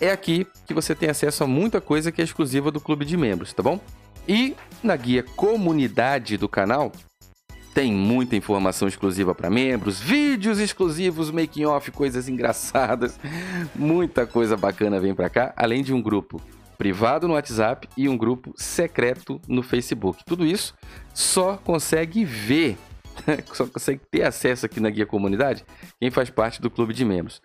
É 0.00 0.10
aqui 0.10 0.46
que 0.66 0.74
você 0.74 0.94
tem 0.94 1.08
acesso 1.08 1.44
a 1.44 1.46
muita 1.46 1.80
coisa 1.80 2.10
que 2.10 2.20
é 2.20 2.24
exclusiva 2.24 2.70
do 2.70 2.80
clube 2.80 3.04
de 3.04 3.16
membros, 3.16 3.52
tá 3.52 3.62
bom? 3.62 3.80
E 4.28 4.54
na 4.82 4.94
guia 4.96 5.22
comunidade 5.22 6.36
do 6.36 6.48
canal, 6.48 6.92
tem 7.78 7.92
muita 7.92 8.34
informação 8.34 8.88
exclusiva 8.88 9.36
para 9.36 9.48
membros, 9.48 10.00
vídeos 10.00 10.58
exclusivos, 10.58 11.30
making 11.30 11.64
off, 11.66 11.92
coisas 11.92 12.28
engraçadas, 12.28 13.20
muita 13.72 14.26
coisa 14.26 14.56
bacana 14.56 14.98
vem 14.98 15.14
para 15.14 15.30
cá, 15.30 15.54
além 15.56 15.84
de 15.84 15.94
um 15.94 16.02
grupo 16.02 16.42
privado 16.76 17.28
no 17.28 17.34
WhatsApp 17.34 17.88
e 17.96 18.08
um 18.08 18.16
grupo 18.16 18.52
secreto 18.56 19.40
no 19.46 19.62
Facebook. 19.62 20.24
Tudo 20.26 20.44
isso 20.44 20.74
só 21.14 21.56
consegue 21.56 22.24
ver, 22.24 22.76
só 23.54 23.64
consegue 23.64 24.00
ter 24.10 24.24
acesso 24.24 24.66
aqui 24.66 24.80
na 24.80 24.90
guia 24.90 25.06
comunidade 25.06 25.64
quem 26.00 26.10
faz 26.10 26.30
parte 26.30 26.60
do 26.60 26.68
clube 26.68 26.92
de 26.92 27.04
membros. 27.04 27.40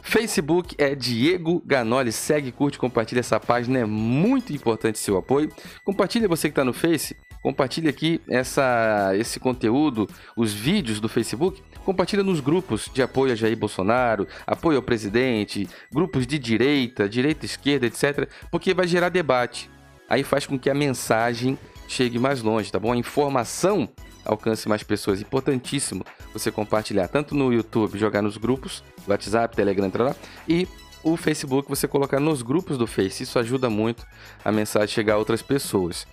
Facebook 0.00 0.76
é 0.78 0.94
Diego 0.94 1.60
Ganoli. 1.66 2.12
Segue, 2.12 2.52
curte, 2.52 2.78
compartilha 2.78 3.20
essa 3.20 3.38
página. 3.38 3.80
É 3.80 3.84
muito 3.84 4.52
importante 4.52 4.98
seu 4.98 5.16
apoio. 5.16 5.50
Compartilha 5.84 6.28
você 6.28 6.48
que 6.48 6.52
está 6.52 6.64
no 6.64 6.72
Face. 6.72 7.16
Compartilhe 7.42 7.88
aqui 7.88 8.20
essa, 8.28 9.12
esse 9.16 9.40
conteúdo, 9.40 10.08
os 10.36 10.52
vídeos 10.52 11.00
do 11.00 11.08
Facebook. 11.08 11.60
Compartilha 11.84 12.22
nos 12.22 12.38
grupos 12.38 12.88
de 12.94 13.02
apoio 13.02 13.32
a 13.32 13.34
Jair 13.34 13.56
Bolsonaro, 13.56 14.28
apoio 14.46 14.76
ao 14.76 14.82
presidente, 14.82 15.68
grupos 15.92 16.26
de 16.26 16.38
direita, 16.38 17.08
direita, 17.08 17.44
esquerda, 17.44 17.86
etc. 17.86 18.28
Porque 18.50 18.72
vai 18.72 18.86
gerar 18.86 19.08
debate. 19.08 19.68
aí 20.08 20.22
faz 20.22 20.46
com 20.46 20.58
que 20.58 20.70
a 20.70 20.74
mensagem 20.74 21.58
chegue 21.88 22.18
mais 22.18 22.42
longe, 22.42 22.70
tá 22.70 22.78
bom? 22.78 22.92
A 22.92 22.96
informação 22.96 23.88
alcance 24.24 24.68
mais 24.68 24.82
pessoas. 24.82 25.20
Importantíssimo 25.20 26.04
você 26.32 26.50
compartilhar 26.50 27.08
tanto 27.08 27.34
no 27.34 27.52
YouTube, 27.52 27.98
jogar 27.98 28.22
nos 28.22 28.36
grupos, 28.36 28.84
WhatsApp, 29.06 29.56
Telegram, 29.56 29.90
lá, 29.94 30.16
e 30.48 30.68
o 31.02 31.16
Facebook 31.16 31.68
você 31.68 31.88
colocar 31.88 32.20
nos 32.20 32.42
grupos 32.42 32.78
do 32.78 32.86
Face. 32.86 33.24
Isso 33.24 33.38
ajuda 33.38 33.68
muito 33.68 34.06
a 34.44 34.52
mensagem 34.52 34.88
chegar 34.88 35.14
a 35.14 35.18
outras 35.18 35.42
pessoas. 35.42 36.06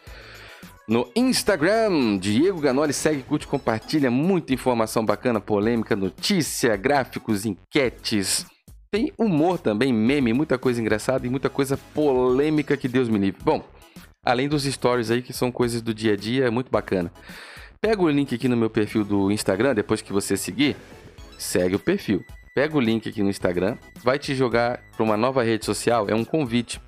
No 0.90 1.08
Instagram, 1.16 2.18
Diego 2.18 2.60
Ganoli 2.60 2.94
segue, 2.94 3.22
curte, 3.22 3.46
compartilha 3.46 4.10
muita 4.10 4.56
informação 4.56 5.06
bacana, 5.06 5.40
polêmica, 5.40 5.96
notícia, 5.96 6.76
gráficos, 6.76 7.46
enquetes. 7.46 8.48
Tem 8.90 9.14
humor 9.16 9.60
também, 9.60 9.94
meme, 9.94 10.34
muita 10.34 10.58
coisa 10.58 10.82
engraçada 10.82 11.28
e 11.28 11.30
muita 11.30 11.48
coisa 11.48 11.78
polêmica 11.94 12.76
que 12.76 12.88
Deus 12.88 13.08
me 13.08 13.20
livre. 13.20 13.40
Bom, 13.44 13.64
além 14.26 14.50
dos 14.50 14.64
stories 14.64 15.12
aí 15.12 15.22
que 15.22 15.32
são 15.32 15.52
coisas 15.52 15.80
do 15.84 15.94
dia 15.94 16.14
a 16.14 16.16
dia, 16.16 16.48
é 16.48 16.50
muito 16.50 16.72
bacana. 16.72 17.14
Pega 17.80 18.02
o 18.02 18.10
link 18.10 18.34
aqui 18.34 18.48
no 18.48 18.58
meu 18.58 18.72
perfil 18.72 19.06
do 19.06 19.32
Instagram, 19.32 19.76
depois 19.76 20.02
que 20.02 20.12
você 20.12 20.36
seguir, 20.36 20.76
segue 21.38 21.76
o 21.76 21.80
perfil. 21.80 22.26
Pega 22.56 22.76
o 22.76 22.82
link 22.82 23.08
aqui 23.08 23.22
no 23.22 23.30
Instagram, 23.30 23.78
vai 24.04 24.18
te 24.18 24.34
jogar 24.34 24.82
para 24.98 25.04
uma 25.04 25.16
nova 25.16 25.44
rede 25.44 25.66
social, 25.66 26.08
é 26.10 26.16
um 26.16 26.26
convite. 26.26 26.82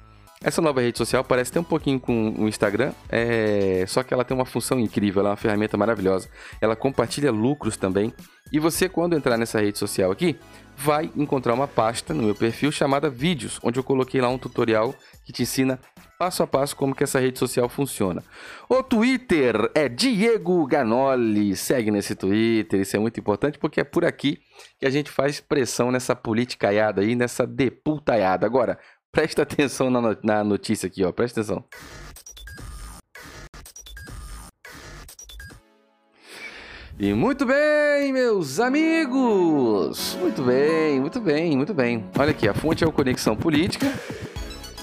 Essa 0.43 0.59
nova 0.59 0.81
rede 0.81 0.97
social 0.97 1.23
parece 1.23 1.51
ter 1.51 1.59
um 1.59 1.63
pouquinho 1.63 1.99
com 1.99 2.31
o 2.31 2.47
Instagram, 2.47 2.93
é... 3.09 3.85
só 3.87 4.01
que 4.01 4.11
ela 4.11 4.25
tem 4.25 4.35
uma 4.35 4.45
função 4.45 4.79
incrível, 4.79 5.19
ela 5.19 5.29
é 5.29 5.31
uma 5.31 5.37
ferramenta 5.37 5.77
maravilhosa. 5.77 6.27
Ela 6.59 6.75
compartilha 6.75 7.31
lucros 7.31 7.77
também. 7.77 8.11
E 8.51 8.59
você, 8.59 8.89
quando 8.89 9.15
entrar 9.15 9.37
nessa 9.37 9.61
rede 9.61 9.77
social 9.77 10.11
aqui, 10.11 10.35
vai 10.75 11.11
encontrar 11.15 11.53
uma 11.53 11.67
pasta 11.67 12.11
no 12.11 12.23
meu 12.23 12.33
perfil 12.33 12.71
chamada 12.71 13.07
Vídeos, 13.07 13.59
onde 13.61 13.79
eu 13.79 13.83
coloquei 13.83 14.19
lá 14.19 14.29
um 14.29 14.37
tutorial 14.37 14.95
que 15.23 15.31
te 15.31 15.43
ensina 15.43 15.79
passo 16.17 16.43
a 16.43 16.47
passo 16.47 16.75
como 16.75 16.93
que 16.93 17.03
essa 17.03 17.19
rede 17.19 17.39
social 17.39 17.67
funciona. 17.69 18.23
O 18.69 18.83
Twitter 18.83 19.71
é 19.73 19.89
Diego 19.89 20.65
Ganoli. 20.67 21.55
Segue 21.55 21.89
nesse 21.89 22.13
Twitter, 22.15 22.81
isso 22.81 22.95
é 22.95 22.99
muito 22.99 23.19
importante 23.19 23.57
porque 23.57 23.81
é 23.81 23.83
por 23.83 24.05
aqui 24.05 24.39
que 24.79 24.85
a 24.85 24.89
gente 24.89 25.09
faz 25.09 25.39
pressão 25.39 25.91
nessa 25.91 26.15
politicaiada 26.15 27.01
aí, 27.01 27.15
nessa 27.15 27.47
deputaiada. 27.47 28.45
Agora, 28.45 28.77
Presta 29.11 29.41
atenção 29.41 29.89
na, 29.89 30.17
na 30.23 30.43
notícia 30.43 30.87
aqui, 30.87 31.03
ó. 31.03 31.11
Presta 31.11 31.41
atenção. 31.41 31.65
E 36.97 37.13
muito 37.13 37.45
bem, 37.45 38.13
meus 38.13 38.59
amigos! 38.59 40.15
Muito 40.19 40.43
bem, 40.43 40.99
muito 40.99 41.19
bem, 41.19 41.57
muito 41.57 41.73
bem. 41.73 42.05
Olha 42.17 42.29
aqui, 42.29 42.47
a 42.47 42.53
fonte 42.53 42.83
é 42.83 42.87
o 42.87 42.91
Conexão 42.91 43.35
Política. 43.35 43.87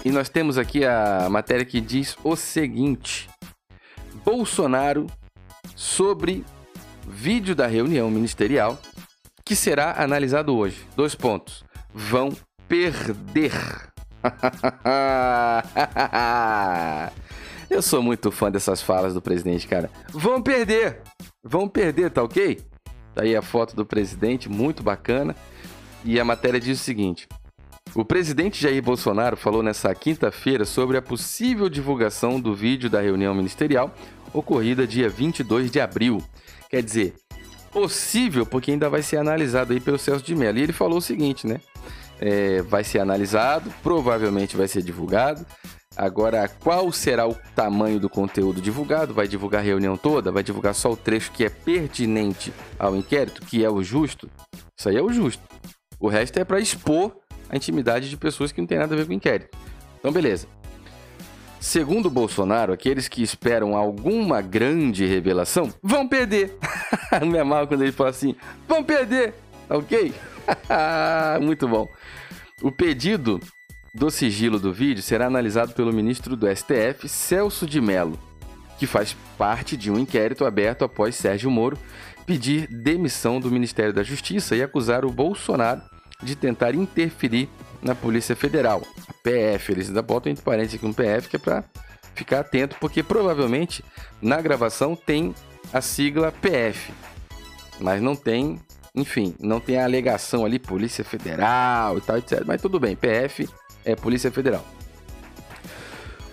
E 0.05 0.11
nós 0.11 0.29
temos 0.29 0.59
aqui 0.59 0.85
a 0.85 1.29
matéria 1.31 1.65
que 1.65 1.81
diz 1.81 2.17
o 2.25 2.35
seguinte: 2.35 3.29
Bolsonaro 4.25 5.07
sobre 5.77 6.45
vídeo 7.07 7.55
da 7.55 7.67
reunião 7.67 8.11
ministerial 8.11 8.79
que 9.45 9.57
será 9.57 10.03
analisado 10.03 10.55
hoje. 10.55 10.87
Dois 10.95 11.15
pontos. 11.15 11.65
Vão 11.95 12.37
perder. 12.69 13.53
Eu 17.71 17.83
sou 17.83 18.03
muito 18.03 18.31
fã 18.31 18.51
dessas 18.51 18.81
falas 18.81 19.13
do 19.15 19.21
presidente, 19.21 19.69
cara. 19.69 19.91
Vão 20.11 20.43
perder! 20.43 21.03
Vão 21.45 21.69
perder, 21.69 22.11
tá 22.11 22.23
ok? 22.23 22.61
Tá 23.15 23.23
aí 23.23 23.37
a 23.37 23.43
foto 23.43 23.77
do 23.77 23.85
presidente, 23.85 24.49
muito 24.49 24.83
bacana. 24.83 25.37
E 26.05 26.19
a 26.19 26.25
matéria 26.25 26.61
diz 26.61 26.81
o 26.81 26.85
seguinte: 26.85 27.29
o 27.95 28.05
presidente 28.05 28.61
Jair 28.61 28.83
Bolsonaro 28.83 29.37
falou 29.37 29.63
nessa 29.63 29.95
quinta-feira 29.95 30.65
sobre 30.65 30.97
a 30.97 31.03
possível 31.03 31.69
divulgação 31.69 32.41
do 32.41 32.55
vídeo 32.55 32.89
da 32.89 33.01
reunião 33.01 33.35
ministerial 33.35 33.95
ocorrida 34.33 34.87
dia 34.87 35.09
22 35.09 35.71
de 35.71 35.81
abril. 35.81 36.23
Quer 36.71 36.83
dizer, 36.83 37.15
possível 37.73 38.45
porque 38.45 38.71
ainda 38.71 38.91
vai 38.91 39.03
ser 39.03 39.17
analisado 39.17 39.73
aí 39.73 39.81
pelo 39.81 39.99
Celso 39.99 40.25
de 40.25 40.35
Mello. 40.35 40.59
E 40.59 40.63
ele 40.63 40.73
falou 40.73 40.99
o 40.99 41.03
seguinte, 41.03 41.47
né? 41.47 41.61
É, 42.21 42.63
vai 42.63 42.85
ser 42.85 43.01
analisado, 43.01 43.73
provavelmente 43.83 44.57
vai 44.57 44.69
ser 44.69 44.83
divulgado. 44.83 45.45
Agora, 45.97 46.49
qual 46.49 46.93
será 46.93 47.27
o 47.27 47.35
tamanho 47.57 47.99
do 47.99 48.09
conteúdo 48.09 48.61
divulgado? 48.61 49.13
Vai 49.13 49.27
divulgar 49.27 49.61
a 49.61 49.65
reunião 49.65 49.97
toda? 49.97 50.31
Vai 50.31 50.45
divulgar 50.45 50.75
só 50.75 50.93
o 50.93 50.97
trecho 50.97 51.33
que 51.33 51.45
é 51.45 51.49
pertinente 51.49 52.53
ao 52.79 52.95
inquérito, 52.95 53.45
que 53.45 53.65
é 53.65 53.71
o 53.71 53.83
justo? 53.83 54.31
Isso 54.79 54.89
aí 54.89 54.97
é 54.97 55.03
o 55.03 55.13
justo. 55.13 55.43
O 55.99 56.09
resto 56.09 56.39
é 56.39 56.45
para 56.45 56.61
expor 56.61 57.17
a 57.51 57.57
intimidade 57.57 58.09
de 58.09 58.17
pessoas 58.17 58.53
que 58.53 58.61
não 58.61 58.69
tem 58.69 58.79
nada 58.79 58.95
a 58.95 58.97
ver 58.97 59.07
com 59.07 59.11
o 59.11 59.15
inquérito. 59.15 59.59
Então, 59.99 60.13
beleza. 60.13 60.47
Segundo 61.59 62.09
Bolsonaro, 62.09 62.73
aqueles 62.73 63.09
que 63.09 63.21
esperam 63.21 63.77
alguma 63.77 64.41
grande 64.41 65.05
revelação 65.05 65.73
vão 65.83 66.07
perder. 66.07 66.57
não 67.27 67.37
é 67.37 67.43
mal 67.43 67.67
quando 67.67 67.83
ele 67.83 67.91
fala 67.91 68.11
assim: 68.11 68.37
vão 68.69 68.85
perder, 68.85 69.35
ok? 69.69 70.15
Muito 71.41 71.69
bom. 71.69 71.89
O 72.63 72.73
pedido 72.73 73.41
do 73.95 74.11
sigilo 74.11 74.59
do 74.59 74.73
vídeo 74.73 75.03
será 75.03 75.27
analisado 75.27 75.73
pelo 75.73 75.93
ministro 75.93 76.37
do 76.37 76.47
STF, 76.55 77.09
Celso 77.09 77.67
de 77.67 77.81
Mello, 77.81 78.19
que 78.79 78.87
faz 78.87 79.17
parte 79.37 79.77
de 79.77 79.91
um 79.91 79.99
inquérito 79.99 80.45
aberto 80.45 80.85
após 80.85 81.17
Sérgio 81.17 81.51
Moro 81.51 81.79
pedir 82.27 82.67
demissão 82.67 83.41
do 83.41 83.51
Ministério 83.51 83.93
da 83.93 84.03
Justiça 84.03 84.55
e 84.55 84.63
acusar 84.63 85.05
o 85.05 85.11
Bolsonaro 85.11 85.81
de 86.23 86.37
tentar 86.37 86.75
interferir 86.75 87.49
na 87.81 87.95
Polícia 87.95 88.37
Federal, 88.37 88.83
a 89.09 89.13
PF. 89.23 89.73
Eles 89.73 89.89
ainda 89.89 90.03
botam 90.03 90.31
entre 90.31 90.45
parênteses 90.45 90.75
aqui 90.75 90.85
um 90.85 90.93
PF 90.93 91.29
que 91.29 91.37
é 91.37 91.39
para 91.39 91.65
ficar 92.15 92.41
atento, 92.41 92.77
porque 92.81 93.03
provavelmente 93.03 93.83
na 94.21 94.41
gravação 94.43 94.95
tem 94.95 95.35
a 95.73 95.81
sigla 95.81 96.33
PF, 96.33 96.93
mas 97.81 98.03
não 98.03 98.15
tem 98.15 98.61
enfim, 98.99 99.35
não 99.39 99.61
tem 99.61 99.79
a 99.79 99.85
alegação 99.85 100.45
ali, 100.45 100.59
Polícia 100.59 101.05
Federal 101.05 101.97
e 101.97 102.01
tal, 102.01 102.19
etc. 102.19 102.43
Mas 102.45 102.61
tudo 102.61 102.81
bem, 102.81 102.97
PF 102.97 103.49
é 103.85 103.95
Polícia 103.95 104.31
Federal. 104.31 104.65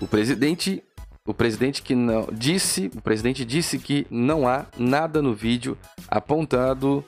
O 0.01 0.07
presidente, 0.07 0.83
o 1.25 1.33
presidente 1.33 1.81
que 1.81 1.93
não 1.93 2.27
disse, 2.31 2.91
o 2.95 3.01
presidente 3.01 3.45
disse 3.45 3.77
que 3.77 4.07
não 4.09 4.47
há 4.47 4.65
nada 4.77 5.21
no 5.21 5.33
vídeo 5.33 5.77
apontando 6.07 7.05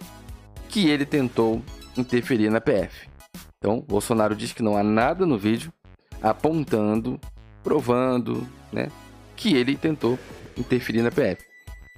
que 0.70 0.90
ele 0.90 1.06
tentou 1.06 1.62
interferir 1.98 2.50
na 2.50 2.62
PF. 2.62 3.10
Então, 3.58 3.82
Bolsonaro 3.82 4.36
diz 4.36 4.54
que 4.54 4.62
não 4.62 4.78
há 4.78 4.84
nada 4.84 5.26
no 5.26 5.38
vídeo 5.38 5.74
apontando, 6.22 7.20
provando, 7.64 8.48
né, 8.72 8.90
que 9.36 9.56
ele 9.56 9.76
tentou 9.76 10.20
interferir 10.56 11.02
na 11.02 11.12
PF. 11.12 11.44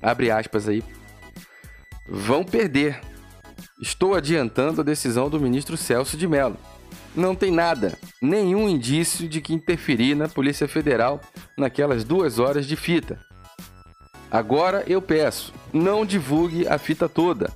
Abre 0.02 0.32
aspas 0.32 0.68
aí. 0.70 0.84
Vão 2.08 2.44
perder 2.44 3.02
Estou 3.82 4.14
adiantando 4.14 4.82
a 4.82 4.84
decisão 4.84 5.30
do 5.30 5.40
ministro 5.40 5.78
Celso 5.78 6.18
de 6.18 6.28
Mello. 6.28 6.58
Não 7.16 7.34
tem 7.34 7.50
nada, 7.50 7.98
nenhum 8.22 8.68
indício 8.68 9.28
de 9.28 9.40
que 9.40 9.54
interferi 9.54 10.14
na 10.14 10.28
Polícia 10.28 10.68
Federal 10.68 11.22
naquelas 11.58 12.04
duas 12.04 12.40
horas 12.40 12.68
de 12.68 12.76
fita. 12.76 13.18
Agora 14.30 14.84
eu 14.86 15.02
peço, 15.02 15.54
não 15.72 16.06
divulgue 16.06 16.68
a 16.68 16.78
fita 16.78 17.08
toda. 17.08 17.54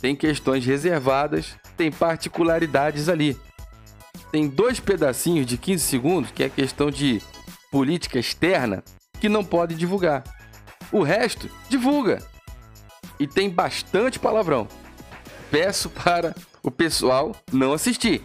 Tem 0.00 0.16
questões 0.16 0.66
reservadas, 0.66 1.56
tem 1.76 1.92
particularidades 1.92 3.08
ali. 3.08 3.38
Tem 4.32 4.48
dois 4.48 4.80
pedacinhos 4.80 5.46
de 5.46 5.56
15 5.56 5.84
segundos, 5.84 6.30
que 6.32 6.42
é 6.42 6.48
questão 6.48 6.90
de 6.90 7.22
política 7.70 8.18
externa, 8.18 8.82
que 9.20 9.28
não 9.28 9.44
pode 9.44 9.76
divulgar. 9.76 10.24
O 10.90 11.04
resto, 11.04 11.48
divulga. 11.68 12.18
E 13.18 13.28
tem 13.28 13.48
bastante 13.48 14.18
palavrão 14.18 14.66
peço 15.50 15.90
para 15.90 16.34
o 16.62 16.70
pessoal 16.70 17.34
não 17.52 17.72
assistir. 17.72 18.22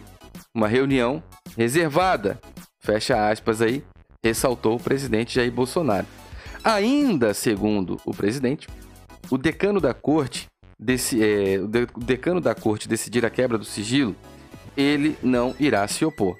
Uma 0.54 0.68
reunião 0.68 1.22
reservada. 1.56 2.40
Fecha 2.80 3.30
aspas 3.30 3.62
aí, 3.62 3.84
ressaltou 4.24 4.76
o 4.76 4.80
presidente 4.80 5.34
Jair 5.34 5.52
Bolsonaro. 5.52 6.06
Ainda 6.64 7.34
segundo 7.34 8.00
o 8.04 8.12
presidente, 8.12 8.68
o 9.30 9.38
decano 9.38 9.80
da 9.80 9.94
corte, 9.94 10.46
desse, 10.78 11.22
é, 11.22 11.58
o 11.58 11.68
decano 12.00 12.40
da 12.40 12.54
corte 12.54 12.88
decidir 12.88 13.24
a 13.24 13.30
quebra 13.30 13.58
do 13.58 13.64
sigilo, 13.64 14.14
ele 14.76 15.16
não 15.22 15.54
irá 15.58 15.86
se 15.86 16.04
opor. 16.04 16.36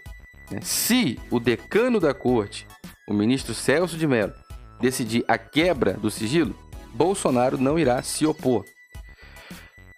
Né? 0.51 0.61
Se 0.63 1.19
o 1.31 1.41
decano 1.41 1.99
da 2.01 2.13
corte, 2.13 2.67
o 3.09 3.15
ministro 3.15 3.55
Celso 3.55 3.97
de 3.97 4.07
Mello, 4.07 4.33
decidir 4.81 5.25
a 5.29 5.39
quebra 5.39 5.95
do 5.95 6.11
sigilo, 6.11 6.55
Bolsonaro 6.93 7.57
não 7.57 7.79
irá 7.79 8.03
se 8.03 8.27
opor. 8.27 8.65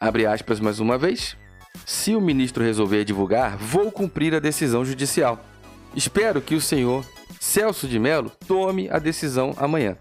Abre 0.04 0.26
aspas 0.26 0.61
mais 0.61 0.80
uma 0.80 0.99
vez. 0.99 1.34
Se 1.87 2.14
o 2.14 2.20
ministro 2.20 2.62
resolver 2.62 3.06
divulgar, 3.06 3.56
vou 3.56 3.90
cumprir 3.90 4.34
a 4.34 4.38
decisão 4.38 4.84
judicial. 4.84 5.42
Espero 5.96 6.42
que 6.42 6.54
o 6.54 6.61
senhor 6.61 7.06
Celso 7.40 7.88
de 7.88 7.99
Mello 7.99 8.30
tome 8.46 8.87
a 8.90 8.99
decisão 8.99 9.54
amanhã. 9.56 9.96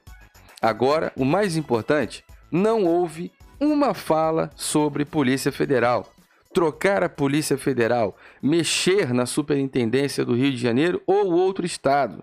Agora, 0.61 1.13
o 1.15 1.23
mais 1.23 1.55
importante, 1.55 2.21
não 2.51 2.83
houve 2.83 3.31
uma 3.57 3.93
fala 3.93 4.51
sobre 4.57 5.05
Polícia 5.05 5.53
Federal. 5.53 6.11
Trocar 6.53 7.01
a 7.01 7.07
Polícia 7.07 7.57
Federal, 7.57 8.17
mexer 8.41 9.13
na 9.13 9.25
Superintendência 9.25 10.25
do 10.25 10.35
Rio 10.35 10.51
de 10.51 10.57
Janeiro 10.57 11.01
ou 11.07 11.31
outro 11.31 11.65
estado. 11.65 12.21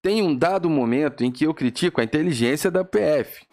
tem 0.00 0.22
um 0.22 0.32
dado 0.32 0.70
momento 0.70 1.24
em 1.24 1.32
que 1.32 1.44
eu 1.44 1.52
critico 1.52 2.00
a 2.00 2.04
inteligência 2.04 2.70
da 2.70 2.84
PF, 2.84 3.44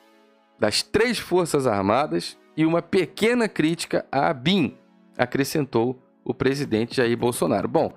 das 0.59 0.83
três 0.83 1.17
Forças 1.17 1.65
Armadas 1.65 2.37
e 2.55 2.65
uma 2.65 2.81
pequena 2.81 3.47
crítica 3.47 4.05
à 4.11 4.33
BIM, 4.33 4.77
acrescentou 5.17 5.99
o 6.23 6.33
presidente 6.33 6.97
Jair 6.97 7.17
Bolsonaro. 7.17 7.67
Bom, 7.67 7.93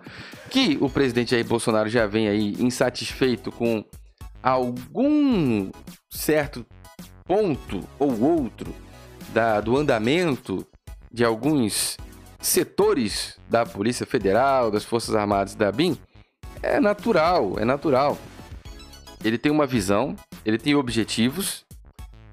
que 0.51 0.77
o 0.81 0.91
presidente 0.91 1.31
Jair 1.31 1.47
Bolsonaro 1.47 1.89
já 1.89 2.07
vem 2.07 2.29
aí 2.29 2.55
insatisfeito 2.59 3.51
com 3.51 3.85
algum 4.43 5.71
certo 6.11 6.65
ponto 7.25 7.83
ou 7.99 8.21
outro 8.21 8.75
da, 9.33 9.61
do 9.61 9.77
andamento 9.77 10.67
de 11.13 11.25
alguns 11.25 11.97
setores 12.41 13.39
da 13.49 13.65
Polícia 13.67 14.07
Federal, 14.07 14.71
das 14.71 14.85
Forças 14.85 15.15
Armadas 15.15 15.55
da 15.55 15.73
BIM, 15.73 15.99
é 16.63 16.79
natural, 16.79 17.59
é 17.59 17.65
natural. 17.65 18.19
Ele 19.25 19.39
tem 19.39 19.51
uma 19.51 19.67
visão, 19.67 20.15
ele 20.45 20.59
tem 20.59 20.75
objetivos, 20.75 21.65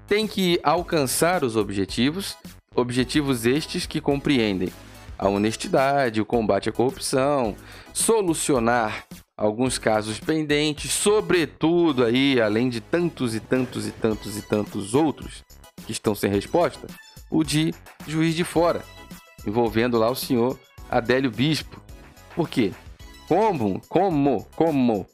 tem 0.08 0.26
que 0.26 0.58
alcançar 0.62 1.42
os 1.44 1.56
objetivos, 1.56 2.36
objetivos 2.74 3.46
estes 3.46 3.86
que 3.86 4.00
compreendem 4.00 4.70
a 5.18 5.28
honestidade, 5.28 6.20
o 6.20 6.26
combate 6.26 6.68
à 6.68 6.72
corrupção, 6.72 7.56
solucionar 7.92 9.06
alguns 9.36 9.78
casos 9.78 10.18
pendentes, 10.18 10.92
sobretudo 10.92 12.04
aí, 12.04 12.40
além 12.40 12.68
de 12.68 12.80
tantos 12.80 13.34
e 13.34 13.40
tantos 13.40 13.86
e 13.86 13.90
tantos 13.92 14.36
e 14.36 14.42
tantos 14.42 14.94
outros 14.94 15.44
que 15.84 15.92
estão 15.92 16.14
sem 16.14 16.30
resposta, 16.30 16.86
o 17.30 17.42
de 17.42 17.74
juiz 18.06 18.34
de 18.34 18.44
fora, 18.44 18.82
envolvendo 19.46 19.98
lá 19.98 20.10
o 20.10 20.16
senhor 20.16 20.58
Adélio 20.90 21.30
Bispo. 21.30 21.80
Por 22.34 22.48
quê? 22.48 22.72
Como, 23.28 23.80
como, 23.88 24.46
como 24.54 25.06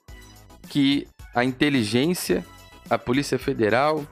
que 0.69 1.09
a 1.35 1.45
inteligência, 1.45 2.45
a 2.91 2.99
Polícia 2.99 3.39
Federal, 3.39 4.07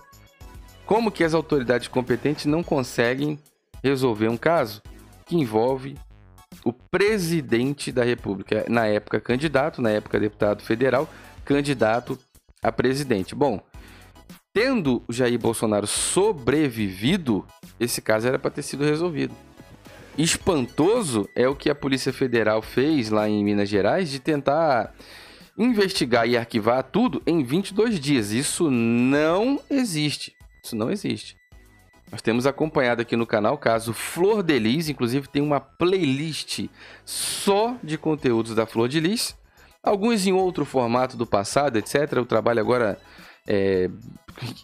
como 0.91 1.13
que 1.13 1.23
as 1.23 1.35
autoridades 1.35 1.87
competentes 1.87 2.47
não 2.47 2.65
conseguem 2.65 3.39
resolver 3.81 4.27
um 4.27 4.37
caso 4.37 4.83
que 5.25 5.37
envolve 5.37 5.97
o 6.65 6.73
presidente 6.73 7.93
da 7.93 8.03
República, 8.03 8.65
na 8.69 8.89
época 8.89 9.21
candidato, 9.21 9.81
na 9.81 9.91
época 9.91 10.19
deputado 10.19 10.65
federal, 10.65 11.09
candidato 11.45 12.19
a 12.61 12.73
presidente. 12.73 13.37
Bom, 13.37 13.61
tendo 14.53 15.01
Jair 15.09 15.39
Bolsonaro 15.39 15.87
sobrevivido, 15.87 17.47
esse 17.79 18.03
caso 18.03 18.27
era 18.27 18.37
para 18.37 18.51
ter 18.51 18.63
sido 18.63 18.83
resolvido. 18.83 19.33
Espantoso 20.19 21.29
é 21.37 21.47
o 21.47 21.55
que 21.55 21.71
a 21.71 21.75
Polícia 21.75 22.13
Federal 22.13 22.61
fez 22.63 23.11
lá 23.11 23.29
em 23.29 23.45
Minas 23.45 23.69
Gerais 23.69 24.11
de 24.11 24.19
tentar 24.19 24.93
investigar 25.57 26.29
e 26.29 26.37
arquivar 26.37 26.83
tudo 26.83 27.23
em 27.25 27.45
22 27.45 28.01
dias. 28.01 28.33
Isso 28.33 28.69
não 28.69 29.61
existe. 29.71 30.40
Isso 30.71 30.77
não 30.77 30.91
existe. 30.91 31.37
Nós 32.13 32.23
temos 32.23 32.47
acompanhado 32.47 33.03
aqui 33.03 33.17
no 33.17 33.27
canal 33.27 33.55
o 33.55 33.59
caso 33.59 33.93
Flor 33.93 34.41
de 34.43 34.57
Lis, 34.57 34.89
inclusive 34.89 35.29
tem 35.29 35.43
uma 35.43 35.59
playlist 35.59 36.67
só 37.05 37.77
de 37.83 37.99
conteúdos 37.99 38.55
da 38.55 38.67
Flor 38.67 38.89
de 38.89 39.01
Lis, 39.01 39.37
alguns 39.83 40.27
em 40.27 40.33
outro 40.33 40.65
formato 40.65 41.17
do 41.17 41.27
passado, 41.27 41.77
etc. 41.77 42.19
O 42.19 42.25
trabalho 42.25 42.61
agora 42.61 43.01
é 43.49 43.91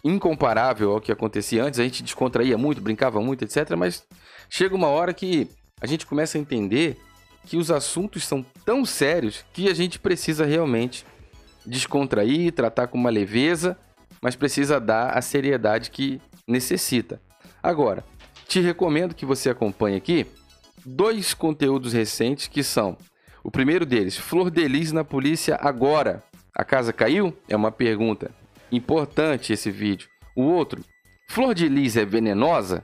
incomparável 0.01 0.91
ao 0.91 1.01
que 1.01 1.11
acontecia 1.11 1.63
antes, 1.63 1.79
a 1.79 1.83
gente 1.83 2.03
descontraía 2.03 2.57
muito, 2.57 2.81
brincava 2.81 3.21
muito, 3.21 3.43
etc. 3.43 3.75
Mas 3.77 4.05
chega 4.49 4.75
uma 4.75 4.87
hora 4.87 5.13
que 5.13 5.49
a 5.81 5.87
gente 5.87 6.05
começa 6.05 6.37
a 6.37 6.41
entender 6.41 6.97
que 7.45 7.57
os 7.57 7.69
assuntos 7.69 8.25
são 8.25 8.45
tão 8.65 8.85
sérios 8.85 9.43
que 9.51 9.69
a 9.69 9.73
gente 9.73 9.99
precisa 9.99 10.45
realmente 10.45 11.05
descontrair, 11.65 12.53
tratar 12.53 12.87
com 12.87 12.97
uma 12.97 13.09
leveza, 13.09 13.77
mas 14.21 14.35
precisa 14.35 14.79
dar 14.79 15.17
a 15.17 15.21
seriedade 15.21 15.91
que 15.91 16.21
necessita. 16.47 17.21
Agora, 17.61 18.03
te 18.47 18.59
recomendo 18.59 19.15
que 19.15 19.25
você 19.25 19.49
acompanhe 19.49 19.97
aqui 19.97 20.25
dois 20.85 21.33
conteúdos 21.33 21.93
recentes 21.93 22.47
que 22.47 22.63
são 22.63 22.97
o 23.43 23.51
primeiro 23.51 23.85
deles, 23.85 24.17
Flor 24.17 24.49
Delis 24.49 24.91
na 24.91 25.03
polícia 25.03 25.57
agora. 25.61 26.23
A 26.53 26.65
casa 26.65 26.91
caiu? 26.91 27.37
É 27.47 27.55
uma 27.55 27.71
pergunta 27.71 28.31
importante 28.71 29.53
esse 29.53 29.71
vídeo. 29.71 30.09
O 30.35 30.43
outro, 30.43 30.83
Flor 31.29 31.53
de 31.53 31.69
Lis 31.69 31.95
é 31.95 32.05
venenosa? 32.05 32.83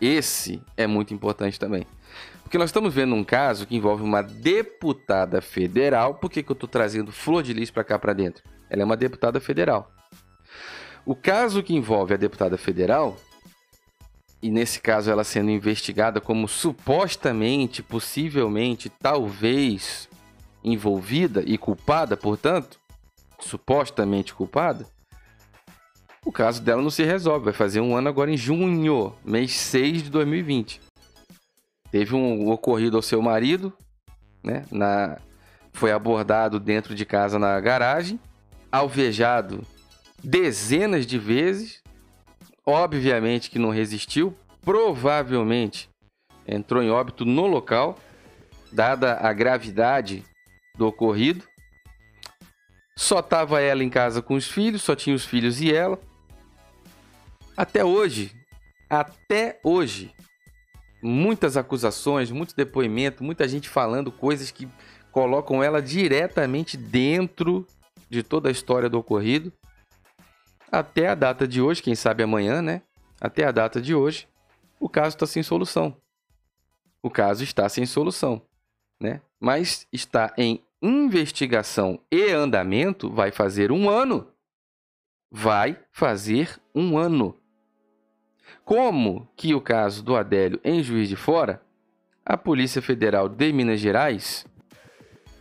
Esse 0.00 0.62
é 0.76 0.86
muito 0.86 1.12
importante 1.12 1.58
também. 1.58 1.86
Porque 2.42 2.58
nós 2.58 2.70
estamos 2.70 2.94
vendo 2.94 3.14
um 3.14 3.24
caso 3.24 3.66
que 3.66 3.76
envolve 3.76 4.02
uma 4.02 4.22
deputada 4.22 5.40
federal. 5.40 6.14
Por 6.14 6.30
que, 6.30 6.42
que 6.42 6.50
eu 6.50 6.54
estou 6.54 6.68
trazendo 6.68 7.12
Flor 7.12 7.42
de 7.42 7.52
Lis 7.52 7.70
para 7.70 7.84
cá 7.84 7.98
para 7.98 8.12
dentro? 8.12 8.42
Ela 8.70 8.82
é 8.82 8.84
uma 8.84 8.96
deputada 8.96 9.40
federal. 9.40 9.90
O 11.08 11.16
caso 11.16 11.62
que 11.62 11.74
envolve 11.74 12.12
a 12.12 12.18
deputada 12.18 12.58
federal 12.58 13.16
e 14.42 14.50
nesse 14.50 14.78
caso 14.78 15.10
ela 15.10 15.24
sendo 15.24 15.50
investigada 15.50 16.20
como 16.20 16.46
supostamente, 16.46 17.82
possivelmente, 17.82 18.90
talvez 18.90 20.06
envolvida 20.62 21.42
e 21.46 21.56
culpada, 21.56 22.14
portanto, 22.14 22.78
supostamente 23.40 24.34
culpada, 24.34 24.84
o 26.26 26.30
caso 26.30 26.60
dela 26.60 26.82
não 26.82 26.90
se 26.90 27.04
resolve. 27.04 27.46
Vai 27.46 27.54
fazer 27.54 27.80
um 27.80 27.96
ano 27.96 28.10
agora 28.10 28.30
em 28.30 28.36
junho, 28.36 29.14
mês 29.24 29.54
6 29.54 30.02
de 30.02 30.10
2020. 30.10 30.78
Teve 31.90 32.14
um 32.14 32.50
ocorrido 32.50 32.98
ao 32.98 33.02
seu 33.02 33.22
marido, 33.22 33.72
né? 34.44 34.66
Na, 34.70 35.16
foi 35.72 35.90
abordado 35.90 36.60
dentro 36.60 36.94
de 36.94 37.06
casa 37.06 37.38
na 37.38 37.58
garagem, 37.58 38.20
alvejado 38.70 39.66
dezenas 40.22 41.06
de 41.06 41.18
vezes, 41.18 41.82
Obviamente 42.70 43.48
que 43.48 43.58
não 43.58 43.70
resistiu, 43.70 44.36
provavelmente 44.60 45.88
entrou 46.46 46.82
em 46.82 46.90
óbito 46.90 47.24
no 47.24 47.46
local, 47.46 47.98
dada 48.70 49.14
a 49.14 49.32
gravidade 49.32 50.22
do 50.76 50.86
ocorrido. 50.86 51.46
Só 52.94 53.20
estava 53.20 53.62
ela 53.62 53.82
em 53.82 53.88
casa 53.88 54.20
com 54.20 54.34
os 54.34 54.46
filhos, 54.46 54.82
só 54.82 54.94
tinha 54.94 55.16
os 55.16 55.24
filhos 55.24 55.62
e 55.62 55.72
ela. 55.72 55.98
Até 57.56 57.82
hoje, 57.82 58.36
até 58.90 59.58
hoje, 59.64 60.14
muitas 61.00 61.56
acusações, 61.56 62.30
muito 62.30 62.54
depoimento, 62.54 63.24
muita 63.24 63.48
gente 63.48 63.66
falando 63.66 64.12
coisas 64.12 64.50
que 64.50 64.68
colocam 65.10 65.62
ela 65.62 65.80
diretamente 65.80 66.76
dentro 66.76 67.66
de 68.10 68.22
toda 68.22 68.50
a 68.50 68.52
história 68.52 68.90
do 68.90 68.98
ocorrido. 68.98 69.50
Até 70.70 71.08
a 71.08 71.14
data 71.14 71.48
de 71.48 71.62
hoje, 71.62 71.82
quem 71.82 71.94
sabe 71.94 72.22
amanhã, 72.22 72.60
né? 72.60 72.82
Até 73.20 73.44
a 73.44 73.50
data 73.50 73.80
de 73.80 73.94
hoje, 73.94 74.28
o 74.78 74.88
caso 74.88 75.16
está 75.16 75.26
sem 75.26 75.42
solução. 75.42 75.96
O 77.02 77.10
caso 77.10 77.42
está 77.42 77.68
sem 77.68 77.86
solução, 77.86 78.42
né? 79.00 79.22
Mas 79.40 79.86
está 79.92 80.32
em 80.36 80.62
investigação 80.82 82.00
e 82.10 82.30
andamento, 82.30 83.10
vai 83.10 83.30
fazer 83.30 83.72
um 83.72 83.88
ano. 83.88 84.28
Vai 85.30 85.78
fazer 85.90 86.60
um 86.74 86.96
ano. 86.96 87.36
Como 88.64 89.28
que 89.36 89.54
o 89.54 89.60
caso 89.60 90.02
do 90.02 90.16
Adélio 90.16 90.60
em 90.62 90.82
Juiz 90.82 91.08
de 91.08 91.16
Fora, 91.16 91.62
a 92.24 92.36
Polícia 92.36 92.82
Federal 92.82 93.28
de 93.28 93.52
Minas 93.52 93.80
Gerais 93.80 94.46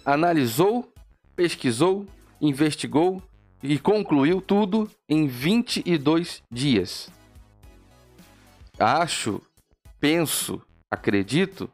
analisou, 0.06 0.92
pesquisou, 1.36 2.06
investigou 2.40 3.22
e 3.62 3.80
concluiu 3.80 4.42
tudo 4.42 4.90
em 5.10 5.28
22 5.28 6.44
dias. 6.52 7.10
Acho, 8.80 9.42
penso, 10.00 10.62
acredito 10.90 11.70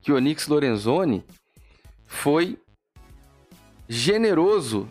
que 0.00 0.12
Onix 0.12 0.48
Lorenzoni 0.48 1.24
foi 2.06 2.58
generoso 3.88 4.88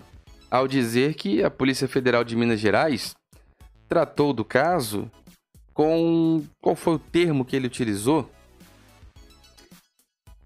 ao 0.50 0.68
dizer 0.68 1.16
que 1.16 1.44
a 1.44 1.50
Polícia 1.50 1.88
Federal 1.88 2.24
de 2.24 2.36
Minas 2.36 2.60
Gerais 2.60 3.16
tratou 3.88 4.34
do 4.34 4.46
caso 4.46 5.10
com 5.74 6.44
qual 6.62 6.76
foi 6.76 6.96
o 6.96 7.00
termo 7.00 7.44
que 7.44 7.56
ele 7.56 7.68
utilizou? 7.68 8.30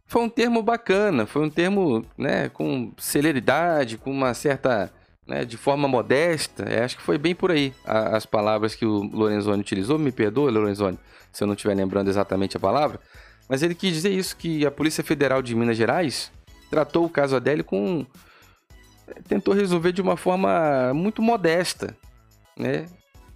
Foi 0.05 0.21
um 0.21 0.29
termo 0.29 0.61
bacana, 0.63 1.25
foi 1.25 1.43
um 1.43 1.49
termo, 1.49 2.05
né, 2.17 2.47
com 2.49 2.93
celeridade, 2.97 3.97
com 3.97 4.11
uma 4.11 4.33
certa 4.33 4.91
né, 5.27 5.43
de 5.43 5.57
forma 5.57 5.87
modesta, 5.87 6.63
é, 6.63 6.83
acho 6.83 6.97
que 6.97 7.03
foi 7.03 7.17
bem 7.17 7.33
por 7.33 7.51
aí 7.51 7.73
a, 7.85 8.15
as 8.15 8.25
palavras 8.25 8.75
que 8.75 8.85
o 8.85 9.03
Lorenzoni 9.03 9.61
utilizou. 9.61 9.97
Me 9.97 10.11
perdoa, 10.11 10.51
Lorenzoni, 10.51 10.99
se 11.31 11.43
eu 11.43 11.47
não 11.47 11.55
estiver 11.55 11.75
lembrando 11.75 12.09
exatamente 12.09 12.55
a 12.57 12.59
palavra, 12.59 12.99
mas 13.49 13.63
ele 13.63 13.75
quis 13.75 13.93
dizer 13.93 14.11
isso, 14.11 14.37
que 14.37 14.65
a 14.65 14.71
Polícia 14.71 15.03
Federal 15.03 15.41
de 15.41 15.55
Minas 15.55 15.77
Gerais 15.77 16.31
tratou 16.69 17.05
o 17.05 17.09
caso 17.09 17.35
Adélio 17.35 17.63
com... 17.63 18.05
tentou 19.27 19.53
resolver 19.53 19.91
de 19.91 20.01
uma 20.01 20.17
forma 20.17 20.93
muito 20.93 21.21
modesta, 21.21 21.95
né? 22.57 22.85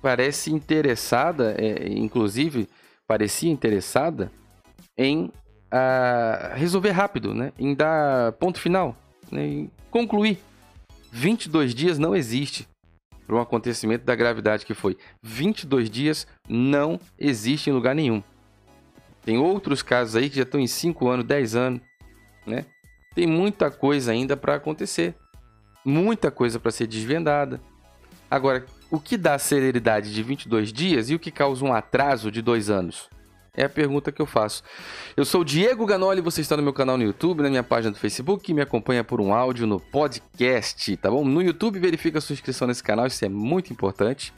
Parece 0.01 0.51
interessada, 0.51 1.55
é, 1.57 1.89
inclusive 1.89 2.69
parecia 3.05 3.51
interessada 3.51 4.31
em 4.97 5.31
a, 5.71 6.53
resolver 6.55 6.91
rápido, 6.91 7.33
né? 7.33 7.51
Em 7.57 7.73
dar 7.75 8.31
ponto 8.33 8.59
final, 8.59 8.95
né? 9.31 9.45
em 9.45 9.71
concluir 9.91 10.39
22 11.11 11.73
dias 11.73 11.97
não 11.97 12.15
existe 12.15 12.67
para 13.25 13.35
um 13.35 13.41
acontecimento 13.41 14.05
da 14.05 14.15
gravidade 14.15 14.65
que 14.65 14.73
foi. 14.73 14.97
22 15.21 15.89
dias 15.89 16.27
não 16.47 16.99
existe 17.17 17.69
em 17.69 17.73
lugar 17.73 17.93
nenhum. 17.93 18.23
Tem 19.23 19.37
outros 19.37 19.83
casos 19.83 20.15
aí 20.15 20.29
que 20.29 20.37
já 20.37 20.43
estão 20.43 20.59
em 20.59 20.67
5 20.67 21.07
anos, 21.07 21.25
10 21.25 21.55
anos, 21.55 21.81
né? 22.45 22.65
Tem 23.13 23.27
muita 23.27 23.69
coisa 23.69 24.11
ainda 24.11 24.35
para 24.37 24.55
acontecer. 24.55 25.15
Muita 25.85 26.31
coisa 26.31 26.59
para 26.59 26.71
ser 26.71 26.87
desvendada. 26.87 27.61
Agora, 28.29 28.65
o 28.89 28.99
que 28.99 29.17
dá 29.17 29.37
celeridade 29.37 30.13
de 30.13 30.23
22 30.23 30.71
dias 30.73 31.09
e 31.09 31.15
o 31.15 31.19
que 31.19 31.31
causa 31.31 31.63
um 31.63 31.73
atraso 31.73 32.31
de 32.31 32.41
2 32.41 32.69
anos? 32.69 33.09
É 33.55 33.65
a 33.65 33.69
pergunta 33.69 34.11
que 34.11 34.21
eu 34.21 34.25
faço. 34.25 34.63
Eu 35.17 35.25
sou 35.25 35.43
Diego 35.43 35.85
Ganoli, 35.85 36.21
você 36.21 36.41
está 36.41 36.55
no 36.55 36.63
meu 36.63 36.73
canal 36.73 36.97
no 36.97 37.03
YouTube, 37.03 37.41
na 37.41 37.49
minha 37.49 37.63
página 37.63 37.91
do 37.91 37.97
Facebook, 37.97 38.53
me 38.53 38.61
acompanha 38.61 39.03
por 39.03 39.19
um 39.19 39.33
áudio 39.33 39.65
no 39.65 39.79
podcast, 39.79 40.95
tá 40.97 41.09
bom? 41.09 41.25
No 41.25 41.41
YouTube, 41.41 41.79
verifica 41.79 42.19
a 42.19 42.21
sua 42.21 42.33
inscrição 42.33 42.67
nesse 42.67 42.83
canal, 42.83 43.07
isso 43.07 43.23
é 43.25 43.29
muito 43.29 43.73
importante. 43.73 44.33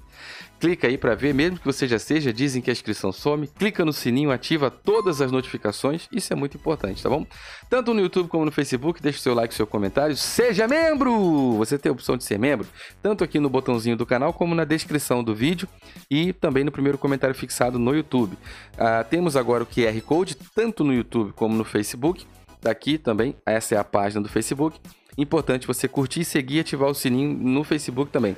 Clica 0.59 0.87
aí 0.87 0.95
para 0.95 1.15
ver, 1.15 1.33
mesmo 1.33 1.57
que 1.57 1.65
você 1.65 1.87
já 1.87 1.97
seja, 1.97 2.31
dizem 2.31 2.61
que 2.61 2.69
a 2.69 2.73
inscrição 2.73 3.11
some. 3.11 3.47
Clica 3.47 3.83
no 3.83 3.91
sininho, 3.91 4.31
ativa 4.31 4.69
todas 4.69 5.19
as 5.19 5.31
notificações, 5.31 6.07
isso 6.11 6.31
é 6.31 6.35
muito 6.35 6.55
importante, 6.55 7.01
tá 7.01 7.09
bom? 7.09 7.25
Tanto 7.67 7.95
no 7.95 7.99
YouTube 7.99 8.29
como 8.29 8.45
no 8.45 8.51
Facebook, 8.51 9.01
deixe 9.01 9.17
seu 9.17 9.33
like, 9.33 9.55
seu 9.55 9.65
comentário, 9.65 10.15
seja 10.15 10.67
membro! 10.67 11.53
Você 11.57 11.79
tem 11.79 11.89
a 11.89 11.93
opção 11.93 12.15
de 12.15 12.23
ser 12.23 12.37
membro, 12.37 12.67
tanto 13.01 13.23
aqui 13.23 13.39
no 13.39 13.49
botãozinho 13.49 13.97
do 13.97 14.05
canal 14.05 14.33
como 14.33 14.53
na 14.53 14.63
descrição 14.63 15.23
do 15.23 15.33
vídeo 15.33 15.67
e 16.09 16.31
também 16.31 16.63
no 16.63 16.71
primeiro 16.71 16.97
comentário 16.97 17.33
fixado 17.33 17.79
no 17.79 17.95
YouTube. 17.95 18.37
Ah, 18.77 19.00
temos 19.03 19.35
agora 19.35 19.63
o 19.63 19.67
QR 19.67 19.99
Code, 20.01 20.35
tanto 20.55 20.83
no 20.83 20.93
YouTube 20.93 21.33
como 21.33 21.55
no 21.55 21.63
Facebook. 21.63 22.25
Daqui 22.61 22.97
também, 22.97 23.35
essa 23.45 23.75
é 23.75 23.77
a 23.77 23.83
página 23.83 24.21
do 24.21 24.29
Facebook. 24.29 24.79
Importante 25.17 25.67
você 25.67 25.87
curtir, 25.87 26.23
seguir 26.23 26.57
e 26.57 26.59
ativar 26.61 26.89
o 26.89 26.93
sininho 26.93 27.35
no 27.37 27.63
Facebook 27.63 28.11
também. 28.11 28.35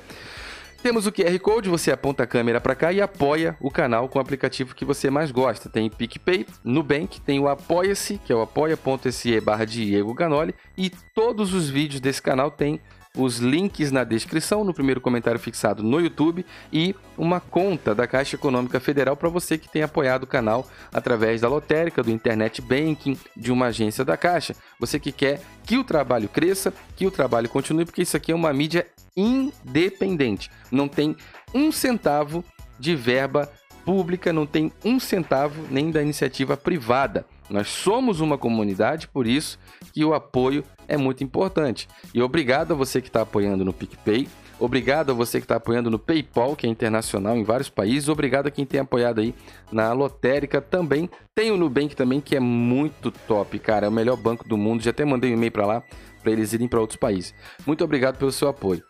Temos 0.84 1.06
o 1.06 1.12
QR 1.12 1.38
Code, 1.38 1.70
você 1.70 1.90
aponta 1.90 2.24
a 2.24 2.26
câmera 2.26 2.60
para 2.60 2.74
cá 2.74 2.92
e 2.92 3.00
apoia 3.00 3.56
o 3.58 3.70
canal 3.70 4.06
com 4.06 4.18
o 4.18 4.20
aplicativo 4.20 4.74
que 4.74 4.84
você 4.84 5.08
mais 5.08 5.30
gosta. 5.30 5.70
Tem 5.70 5.88
PicPay, 5.88 6.44
Nubank, 6.62 7.22
tem 7.22 7.40
o 7.40 7.48
Apoia-se, 7.48 8.18
que 8.18 8.30
é 8.30 8.36
o 8.36 8.42
apoia.se 8.42 9.40
barra 9.40 9.64
Diego 9.64 10.12
Ganoli, 10.12 10.54
e 10.76 10.90
todos 11.14 11.54
os 11.54 11.70
vídeos 11.70 12.02
desse 12.02 12.20
canal 12.20 12.50
têm 12.50 12.80
os 13.16 13.38
links 13.38 13.92
na 13.92 14.02
descrição, 14.02 14.64
no 14.64 14.74
primeiro 14.74 15.00
comentário 15.00 15.38
fixado 15.38 15.82
no 15.82 16.00
YouTube 16.00 16.44
e 16.72 16.94
uma 17.16 17.40
conta 17.40 17.94
da 17.94 18.06
Caixa 18.06 18.34
Econômica 18.34 18.80
Federal 18.80 19.16
para 19.16 19.28
você 19.28 19.56
que 19.56 19.68
tem 19.68 19.82
apoiado 19.82 20.24
o 20.24 20.26
canal 20.26 20.66
através 20.92 21.40
da 21.40 21.48
lotérica, 21.48 22.02
do 22.02 22.10
internet 22.10 22.60
banking, 22.60 23.16
de 23.36 23.52
uma 23.52 23.66
agência 23.66 24.04
da 24.04 24.16
Caixa. 24.16 24.56
Você 24.80 24.98
que 24.98 25.12
quer 25.12 25.40
que 25.64 25.78
o 25.78 25.84
trabalho 25.84 26.28
cresça, 26.28 26.74
que 26.96 27.06
o 27.06 27.10
trabalho 27.10 27.48
continue, 27.48 27.84
porque 27.84 28.02
isso 28.02 28.16
aqui 28.16 28.32
é 28.32 28.34
uma 28.34 28.52
mídia 28.52 28.86
independente. 29.16 30.50
Não 30.70 30.88
tem 30.88 31.16
um 31.54 31.70
centavo 31.70 32.44
de 32.78 32.96
verba 32.96 33.48
pública, 33.84 34.32
não 34.32 34.46
tem 34.46 34.72
um 34.84 34.98
centavo 34.98 35.66
nem 35.70 35.90
da 35.90 36.02
iniciativa 36.02 36.56
privada. 36.56 37.24
Nós 37.48 37.68
somos 37.68 38.20
uma 38.20 38.38
comunidade, 38.38 39.06
por 39.06 39.26
isso 39.26 39.58
que 39.92 40.04
o 40.04 40.14
apoio 40.14 40.64
é 40.88 40.96
muito 40.96 41.22
importante. 41.24 41.88
E 42.12 42.22
obrigado 42.22 42.72
a 42.72 42.76
você 42.76 43.00
que 43.00 43.08
está 43.08 43.22
apoiando 43.22 43.64
no 43.64 43.72
PicPay, 43.72 44.28
obrigado 44.58 45.10
a 45.10 45.14
você 45.14 45.38
que 45.38 45.44
está 45.44 45.56
apoiando 45.56 45.90
no 45.90 45.98
PayPal, 45.98 46.54
que 46.56 46.66
é 46.66 46.70
internacional 46.70 47.36
em 47.36 47.44
vários 47.44 47.68
países, 47.68 48.08
obrigado 48.08 48.46
a 48.46 48.50
quem 48.50 48.64
tem 48.64 48.80
apoiado 48.80 49.20
aí 49.20 49.34
na 49.72 49.92
lotérica 49.92 50.60
também. 50.60 51.08
Tem 51.34 51.50
o 51.50 51.56
Nubank 51.56 51.94
também, 51.96 52.20
que 52.20 52.36
é 52.36 52.40
muito 52.40 53.10
top, 53.10 53.58
cara, 53.58 53.86
é 53.86 53.88
o 53.88 53.92
melhor 53.92 54.16
banco 54.16 54.48
do 54.48 54.56
mundo. 54.56 54.82
Já 54.82 54.90
até 54.90 55.04
mandei 55.04 55.30
um 55.30 55.34
e-mail 55.34 55.52
para 55.52 55.66
lá 55.66 55.82
para 56.22 56.32
eles 56.32 56.54
irem 56.54 56.66
para 56.66 56.80
outros 56.80 56.96
países. 56.96 57.34
Muito 57.66 57.84
obrigado 57.84 58.16
pelo 58.16 58.32
seu 58.32 58.48
apoio. 58.48 58.82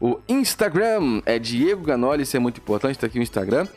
O 0.00 0.18
Instagram 0.28 1.20
é 1.26 1.38
Diego 1.38 1.84
Ganoli, 1.84 2.22
isso 2.22 2.36
é 2.36 2.40
muito 2.40 2.60
importante, 2.60 2.92
está 2.92 3.06
aqui 3.06 3.18
o 3.18 3.22
Instagram. 3.22 3.68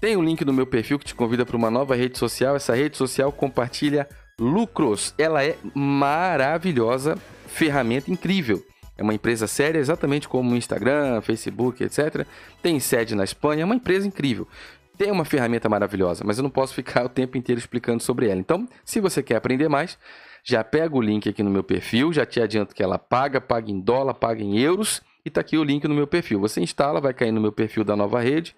Tem 0.00 0.16
um 0.16 0.22
link 0.22 0.44
no 0.44 0.52
meu 0.52 0.66
perfil 0.66 0.98
que 0.98 1.04
te 1.04 1.14
convida 1.14 1.44
para 1.44 1.56
uma 1.56 1.70
nova 1.70 1.94
rede 1.94 2.16
social. 2.16 2.54
Essa 2.56 2.74
rede 2.74 2.96
social 2.96 3.32
compartilha 3.32 4.08
lucros. 4.38 5.14
Ela 5.18 5.44
é 5.44 5.56
maravilhosa, 5.74 7.18
ferramenta 7.46 8.10
incrível. 8.10 8.64
É 8.96 9.02
uma 9.02 9.14
empresa 9.14 9.46
séria, 9.46 9.78
exatamente 9.78 10.28
como 10.28 10.52
o 10.52 10.56
Instagram, 10.56 11.20
Facebook, 11.20 11.82
etc. 11.84 12.26
Tem 12.60 12.80
sede 12.80 13.14
na 13.14 13.24
Espanha, 13.24 13.62
é 13.62 13.64
uma 13.64 13.76
empresa 13.76 14.06
incrível. 14.06 14.46
Tem 14.96 15.12
uma 15.12 15.24
ferramenta 15.24 15.68
maravilhosa, 15.68 16.24
mas 16.26 16.38
eu 16.38 16.42
não 16.42 16.50
posso 16.50 16.74
ficar 16.74 17.04
o 17.04 17.08
tempo 17.08 17.38
inteiro 17.38 17.60
explicando 17.60 18.02
sobre 18.02 18.28
ela. 18.28 18.40
Então, 18.40 18.68
se 18.84 18.98
você 18.98 19.22
quer 19.22 19.36
aprender 19.36 19.68
mais, 19.68 19.96
já 20.42 20.64
pega 20.64 20.96
o 20.96 21.00
link 21.00 21.28
aqui 21.28 21.42
no 21.42 21.50
meu 21.50 21.62
perfil, 21.62 22.12
já 22.12 22.26
te 22.26 22.40
adianto 22.40 22.74
que 22.74 22.82
ela 22.82 22.98
paga, 22.98 23.40
paga 23.40 23.70
em 23.70 23.80
dólar, 23.80 24.14
paga 24.14 24.42
em 24.42 24.58
euros, 24.58 25.00
e 25.24 25.30
tá 25.30 25.40
aqui 25.40 25.56
o 25.56 25.62
link 25.62 25.86
no 25.86 25.94
meu 25.94 26.06
perfil. 26.06 26.40
Você 26.40 26.60
instala, 26.60 27.00
vai 27.00 27.14
cair 27.14 27.30
no 27.30 27.40
meu 27.40 27.52
perfil 27.52 27.84
da 27.84 27.94
nova 27.94 28.20
rede. 28.20 28.56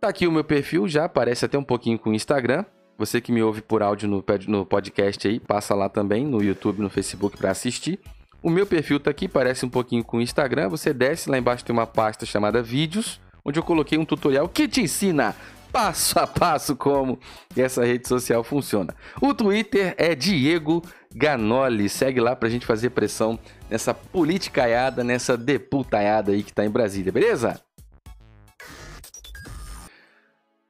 Tá 0.00 0.08
aqui 0.08 0.26
o 0.26 0.32
meu 0.32 0.44
perfil, 0.44 0.86
já 0.88 1.04
aparece 1.04 1.44
até 1.44 1.56
um 1.56 1.64
pouquinho 1.64 1.98
com 1.98 2.10
o 2.10 2.14
Instagram. 2.14 2.64
Você 3.02 3.20
que 3.20 3.32
me 3.32 3.42
ouve 3.42 3.60
por 3.60 3.82
áudio 3.82 4.08
no, 4.08 4.24
no 4.46 4.64
podcast 4.64 5.26
aí, 5.26 5.40
passa 5.40 5.74
lá 5.74 5.88
também 5.88 6.24
no 6.24 6.40
YouTube, 6.40 6.80
no 6.80 6.88
Facebook 6.88 7.36
para 7.36 7.50
assistir. 7.50 7.98
O 8.40 8.48
meu 8.48 8.64
perfil 8.64 9.00
tá 9.00 9.10
aqui, 9.10 9.26
parece 9.26 9.66
um 9.66 9.68
pouquinho 9.68 10.04
com 10.04 10.18
o 10.18 10.20
Instagram. 10.20 10.68
Você 10.68 10.94
desce, 10.94 11.28
lá 11.28 11.36
embaixo 11.36 11.64
tem 11.64 11.74
uma 11.74 11.84
pasta 11.84 12.24
chamada 12.24 12.62
Vídeos, 12.62 13.20
onde 13.44 13.58
eu 13.58 13.64
coloquei 13.64 13.98
um 13.98 14.04
tutorial 14.04 14.48
que 14.48 14.68
te 14.68 14.82
ensina 14.82 15.34
passo 15.72 16.16
a 16.16 16.28
passo 16.28 16.76
como 16.76 17.18
essa 17.56 17.84
rede 17.84 18.06
social 18.06 18.44
funciona. 18.44 18.94
O 19.20 19.34
Twitter 19.34 19.96
é 19.98 20.14
Diego 20.14 20.80
Ganoli. 21.12 21.88
Segue 21.88 22.20
lá 22.20 22.36
pra 22.36 22.48
gente 22.48 22.64
fazer 22.64 22.90
pressão 22.90 23.36
nessa 23.68 23.92
politicaiada, 23.92 25.02
nessa 25.02 25.36
deputaiada 25.36 26.30
aí 26.30 26.44
que 26.44 26.52
tá 26.52 26.64
em 26.64 26.70
Brasília, 26.70 27.10
beleza? 27.10 27.60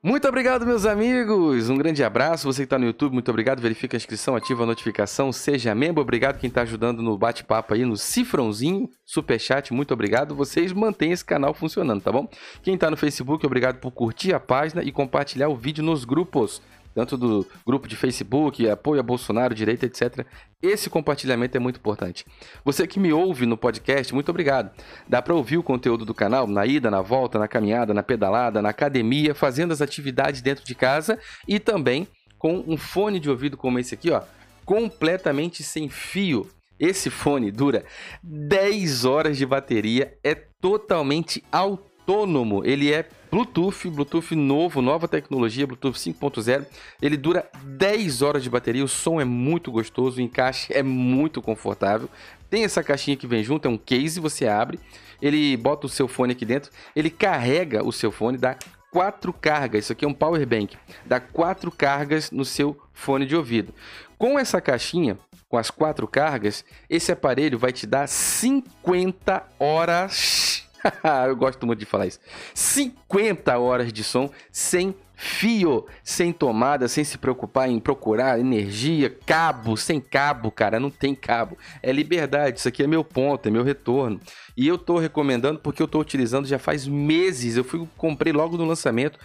Muito 0.05 0.27
obrigado, 0.27 0.67
meus 0.67 0.85
amigos. 0.85 1.71
Um 1.71 1.79
grande 1.79 2.03
abraço. 2.03 2.53
Você 2.53 2.63
que 2.63 2.65
está 2.65 2.77
no 2.77 2.85
YouTube, 2.85 3.13
muito 3.13 3.31
obrigado. 3.31 3.63
Verifica 3.63 3.97
a 3.97 3.99
inscrição, 3.99 4.35
ativa 4.35 4.65
a 4.65 4.67
notificação, 4.67 5.33
seja 5.33 5.73
membro. 5.77 6.03
Obrigado 6.03 6.41
quem 6.41 6.49
está 6.49 6.63
ajudando 6.63 7.01
no 7.01 7.17
bate-papo 7.17 7.73
aí, 7.73 7.85
no 7.85 7.97
cifrãozinho, 7.97 8.91
superchat. 9.07 9.73
Muito 9.73 9.95
obrigado. 9.95 10.35
Vocês 10.35 10.73
mantêm 10.73 11.13
esse 11.13 11.25
canal 11.25 11.55
funcionando, 11.55 12.03
tá 12.03 12.11
bom? 12.11 12.29
Quem 12.65 12.75
está 12.75 12.91
no 12.91 12.97
Facebook, 12.97 13.47
obrigado 13.47 13.79
por 13.79 13.93
curtir 13.93 14.35
a 14.35 14.41
página 14.41 14.83
e 14.83 14.91
compartilhar 14.91 15.49
o 15.49 15.55
vídeo 15.55 15.85
nos 15.85 16.05
grupos 16.05 16.61
tanto 16.95 17.17
do 17.17 17.47
grupo 17.67 17.89
de 17.89 17.97
Facebook, 17.97 18.69
apoio 18.69 19.01
a 19.01 19.03
Bolsonaro, 19.03 19.55
direita, 19.55 19.87
etc. 19.87 20.27
Esse 20.63 20.89
compartilhamento 20.91 21.57
é 21.57 21.61
muito 21.61 21.79
importante. 21.79 22.25
Você 22.65 22.87
que 22.87 23.01
me 23.01 23.13
ouve 23.13 23.47
no 23.47 23.57
podcast, 23.57 24.13
muito 24.15 24.31
obrigado. 24.31 24.71
Dá 25.09 25.21
para 25.21 25.35
ouvir 25.35 25.59
o 25.59 25.63
conteúdo 25.63 26.05
do 26.05 26.15
canal 26.15 26.47
na 26.47 26.67
ida, 26.67 26.91
na 26.91 27.01
volta, 27.01 27.39
na 27.39 27.49
caminhada, 27.49 27.93
na 27.95 28.03
pedalada, 28.03 28.63
na 28.63 28.69
academia, 28.71 29.35
fazendo 29.35 29.73
as 29.73 29.81
atividades 29.81 30.43
dentro 30.43 30.65
de 30.65 30.75
casa 30.75 31.19
e 31.47 31.59
também 31.59 32.07
com 32.39 32.65
um 32.67 32.77
fone 32.77 33.21
de 33.21 33.31
ouvido 33.31 33.57
como 33.57 33.79
esse 33.79 33.95
aqui, 33.95 34.11
ó, 34.11 34.23
completamente 34.65 35.63
sem 35.63 35.89
fio. 35.89 36.49
Esse 36.79 37.11
fone 37.11 37.53
dura 37.53 37.85
10 38.23 39.05
horas 39.05 39.37
de 39.39 39.47
bateria, 39.47 40.19
é 40.25 40.35
totalmente 40.35 41.45
autônomo. 41.53 41.92
Ele 42.65 42.93
é 42.93 43.09
Bluetooth, 43.31 43.89
Bluetooth 43.89 44.35
novo, 44.35 44.83
nova 44.83 45.09
tecnologia, 45.09 45.67
Bluetooth 45.67 45.99
5.0. 45.99 46.67
Ele 47.01 47.17
dura 47.17 47.49
10 47.65 48.21
horas 48.23 48.43
de 48.43 48.51
bateria, 48.51 48.85
o 48.85 48.89
som 48.89 49.21
é 49.21 49.25
muito 49.25 49.71
gostoso, 49.73 50.19
o 50.19 50.21
encaixe 50.21 50.73
é 50.73 50.83
muito 50.83 51.41
confortável. 51.41 52.11
Tem 52.51 52.65
essa 52.65 52.83
caixinha 52.83 53.17
que 53.17 53.27
vem 53.27 53.43
junto, 53.43 53.67
é 53.67 53.71
um 53.71 53.79
case, 53.79 54.21
você 54.21 54.47
abre, 54.47 54.79
ele 55.21 55.57
bota 55.57 55.87
o 55.87 55.89
seu 55.89 56.07
fone 56.07 56.33
aqui 56.33 56.45
dentro, 56.45 56.71
ele 56.95 57.09
carrega 57.09 57.83
o 57.83 57.93
seu 57.93 58.13
fone, 58.13 58.37
dá 58.37 58.57
quatro 58.91 59.33
cargas. 59.33 59.85
Isso 59.85 59.93
aqui 59.93 60.05
é 60.05 60.09
um 60.09 60.13
power 60.13 60.47
bank, 60.47 60.77
dá 61.07 61.19
quatro 61.19 61.71
cargas 61.71 62.31
no 62.31 62.45
seu 62.45 62.77
fone 62.93 63.25
de 63.25 63.35
ouvido. 63.35 63.73
Com 64.19 64.39
essa 64.39 64.61
caixinha, 64.61 65.19
com 65.49 65.57
as 65.57 65.71
quatro 65.71 66.07
cargas, 66.07 66.65
esse 66.91 67.11
aparelho 67.11 67.59
vai 67.59 67.73
te 67.73 67.87
dar 67.87 68.07
50 68.07 69.43
horas 69.59 70.52
eu 71.29 71.37
gosto 71.37 71.67
muito 71.67 71.79
de 71.79 71.87
falar 71.87 72.07
isso. 72.07 72.21
50 72.55 73.59
horas 73.59 73.93
de 73.93 74.03
som 74.03 74.31
sem 74.51 74.95
fio, 75.15 75.87
sem 76.03 76.33
tomada, 76.33 76.89
sem 76.89 77.05
se 77.05 77.17
preocupar 77.17 77.69
em 77.69 77.79
procurar 77.79 78.41
energia, 78.41 79.09
cabo, 79.25 79.77
sem 79.77 80.01
cabo, 80.01 80.51
cara, 80.51 80.81
não 80.81 80.91
tem 80.91 81.15
cabo. 81.15 81.57
É 81.83 81.93
liberdade, 81.93 82.59
isso 82.59 82.69
aqui 82.69 82.83
é 82.83 82.87
meu 82.87 83.05
ponto, 83.05 83.47
é 83.47 83.51
meu 83.51 83.63
retorno. 83.63 84.21
E 84.57 84.67
eu 84.67 84.77
tô 84.77 84.99
recomendando 84.99 85.61
porque 85.61 85.83
eu 85.83 85.89
tô 85.89 86.01
utilizando 86.01 86.47
já 86.47 86.59
faz 86.59 86.87
meses. 86.89 87.57
Eu 87.57 87.65
fui 87.65 87.87
comprei 87.97 88.33
logo 88.33 88.57
no 88.57 88.65
lançamento. 88.65 89.19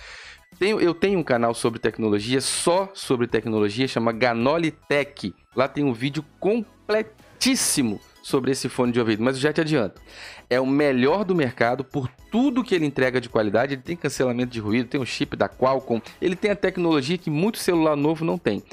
Tenho, 0.59 0.79
eu 0.79 0.93
tenho 0.93 1.19
um 1.19 1.23
canal 1.23 1.53
sobre 1.53 1.79
tecnologia, 1.79 2.41
só 2.41 2.89
sobre 2.93 3.27
tecnologia, 3.27 3.87
chama 3.87 4.11
Ganoli 4.11 4.71
Tech. 4.71 5.33
Lá 5.55 5.67
tem 5.67 5.83
um 5.83 5.93
vídeo 5.93 6.23
completíssimo 6.39 7.99
sobre 8.27 8.51
esse 8.51 8.67
fone 8.67 8.91
de 8.91 8.99
ouvido, 8.99 9.23
mas 9.23 9.39
já 9.39 9.53
te 9.53 9.61
adianto 9.61 10.01
é 10.49 10.59
o 10.59 10.65
melhor 10.65 11.25
do 11.25 11.35
mercado 11.35 11.83
por 11.83 12.09
tudo 12.31 12.63
que 12.63 12.73
ele 12.73 12.85
entrega 12.85 13.19
de 13.19 13.29
qualidade. 13.29 13.73
Ele 13.73 13.81
tem 13.81 13.95
cancelamento 13.95 14.51
de 14.51 14.59
ruído, 14.59 14.87
tem 14.87 14.99
o 14.99 15.05
chip 15.05 15.35
da 15.35 15.49
Qualcomm, 15.49 16.01
ele 16.21 16.35
tem 16.35 16.51
a 16.51 16.55
tecnologia 16.55 17.17
que 17.17 17.29
muito 17.29 17.57
celular 17.57 17.95
novo 17.95 18.23
não 18.23 18.37
tem. 18.37 18.63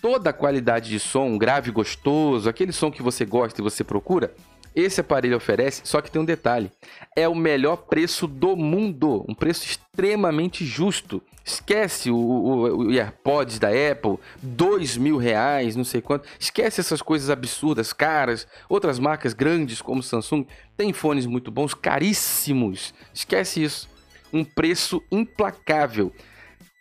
Toda 0.00 0.30
a 0.30 0.32
qualidade 0.32 0.90
de 0.90 0.98
som, 0.98 1.26
um 1.26 1.38
grave 1.38 1.70
gostoso, 1.70 2.48
aquele 2.48 2.72
som 2.72 2.90
que 2.90 3.02
você 3.02 3.24
gosta 3.24 3.60
e 3.60 3.64
você 3.64 3.84
procura, 3.84 4.34
esse 4.74 5.00
aparelho 5.00 5.36
oferece, 5.36 5.82
só 5.84 6.00
que 6.00 6.10
tem 6.10 6.22
um 6.22 6.24
detalhe: 6.24 6.70
é 7.16 7.28
o 7.28 7.34
melhor 7.34 7.76
preço 7.76 8.26
do 8.26 8.56
mundo, 8.56 9.24
um 9.28 9.34
preço 9.34 9.66
extremamente 9.66 10.64
justo. 10.64 11.22
Esquece 11.44 12.10
o, 12.10 12.16
o, 12.16 12.86
o 12.86 12.90
AirPods 12.90 13.58
da 13.58 13.68
Apple, 13.68 14.18
dois 14.42 14.96
mil 14.96 15.16
reais, 15.16 15.74
não 15.74 15.84
sei 15.84 16.00
quanto. 16.00 16.28
Esquece 16.38 16.80
essas 16.80 17.02
coisas 17.02 17.30
absurdas, 17.30 17.92
caras. 17.92 18.46
Outras 18.68 18.98
marcas 18.98 19.32
grandes 19.32 19.80
como 19.80 20.02
Samsung 20.02 20.46
têm 20.76 20.92
fones 20.92 21.26
muito 21.26 21.50
bons, 21.50 21.74
caríssimos. 21.74 22.94
Esquece 23.12 23.62
isso. 23.62 23.88
Um 24.32 24.44
preço 24.44 25.02
implacável. 25.10 26.12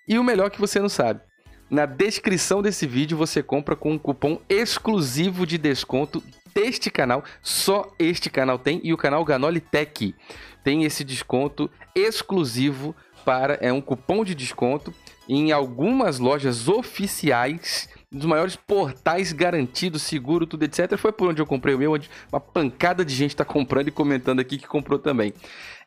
E 0.07 0.19
o 0.19 0.23
melhor 0.23 0.49
que 0.49 0.59
você 0.59 0.79
não 0.79 0.89
sabe. 0.89 1.21
Na 1.69 1.85
descrição 1.85 2.61
desse 2.61 2.87
vídeo 2.87 3.17
você 3.17 3.43
compra 3.43 3.75
com 3.75 3.91
um 3.91 3.99
cupom 3.99 4.41
exclusivo 4.49 5.45
de 5.45 5.57
desconto 5.57 6.23
deste 6.53 6.89
canal. 6.89 7.23
Só 7.41 7.93
este 7.99 8.29
canal 8.29 8.57
tem 8.57 8.81
e 8.83 8.91
o 8.91 8.97
canal 8.97 9.23
Ganoli 9.23 9.61
Tech 9.61 10.15
tem 10.63 10.83
esse 10.83 11.03
desconto 11.03 11.69
exclusivo 11.95 12.95
para 13.25 13.55
é 13.61 13.71
um 13.71 13.81
cupom 13.81 14.23
de 14.23 14.33
desconto 14.33 14.93
em 15.27 15.51
algumas 15.51 16.17
lojas 16.17 16.67
oficiais 16.67 17.87
dos 18.11 18.25
maiores 18.25 18.55
portais 18.55 19.31
garantidos, 19.31 20.01
seguro, 20.01 20.47
tudo 20.47 20.63
etc. 20.63 20.97
Foi 20.97 21.11
por 21.11 21.29
onde 21.29 21.41
eu 21.41 21.45
comprei 21.45 21.75
o 21.75 21.77
meu, 21.77 21.93
onde 21.93 22.09
uma 22.31 22.39
pancada 22.39 23.05
de 23.05 23.13
gente 23.13 23.31
está 23.31 23.45
comprando 23.45 23.89
e 23.89 23.91
comentando 23.91 24.39
aqui 24.39 24.57
que 24.57 24.67
comprou 24.67 24.97
também. 24.97 25.33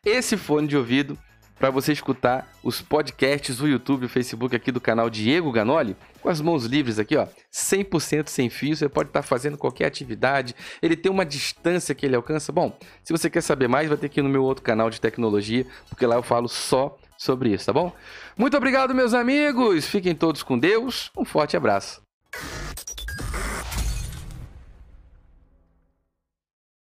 Esse 0.04 0.36
fone 0.36 0.68
de 0.68 0.76
ouvido 0.76 1.18
para 1.62 1.70
você 1.70 1.92
escutar 1.92 2.50
os 2.60 2.82
podcasts, 2.82 3.60
o 3.60 3.68
YouTube, 3.68 4.06
o 4.06 4.08
Facebook 4.08 4.54
aqui 4.56 4.72
do 4.72 4.80
canal 4.80 5.08
Diego 5.08 5.52
Ganoli, 5.52 5.96
com 6.20 6.28
as 6.28 6.40
mãos 6.40 6.64
livres 6.64 6.98
aqui, 6.98 7.16
ó, 7.16 7.28
100% 7.52 8.28
sem 8.28 8.50
fio, 8.50 8.74
você 8.74 8.88
pode 8.88 9.10
estar 9.10 9.22
tá 9.22 9.26
fazendo 9.26 9.56
qualquer 9.56 9.86
atividade, 9.86 10.56
ele 10.82 10.96
tem 10.96 11.10
uma 11.10 11.24
distância 11.24 11.94
que 11.94 12.04
ele 12.04 12.16
alcança. 12.16 12.50
Bom, 12.50 12.76
se 13.04 13.12
você 13.12 13.30
quer 13.30 13.42
saber 13.42 13.68
mais, 13.68 13.88
vai 13.88 13.96
ter 13.96 14.08
que 14.08 14.18
ir 14.18 14.24
no 14.24 14.28
meu 14.28 14.42
outro 14.42 14.64
canal 14.64 14.90
de 14.90 15.00
tecnologia, 15.00 15.64
porque 15.88 16.04
lá 16.04 16.16
eu 16.16 16.22
falo 16.24 16.48
só 16.48 16.98
sobre 17.22 17.50
isso, 17.50 17.66
tá 17.66 17.72
bom? 17.72 17.92
Muito 18.36 18.56
obrigado, 18.56 18.94
meus 18.94 19.14
amigos. 19.14 19.86
Fiquem 19.86 20.14
todos 20.14 20.42
com 20.42 20.58
Deus. 20.58 21.10
Um 21.16 21.24
forte 21.24 21.56
abraço. 21.56 22.02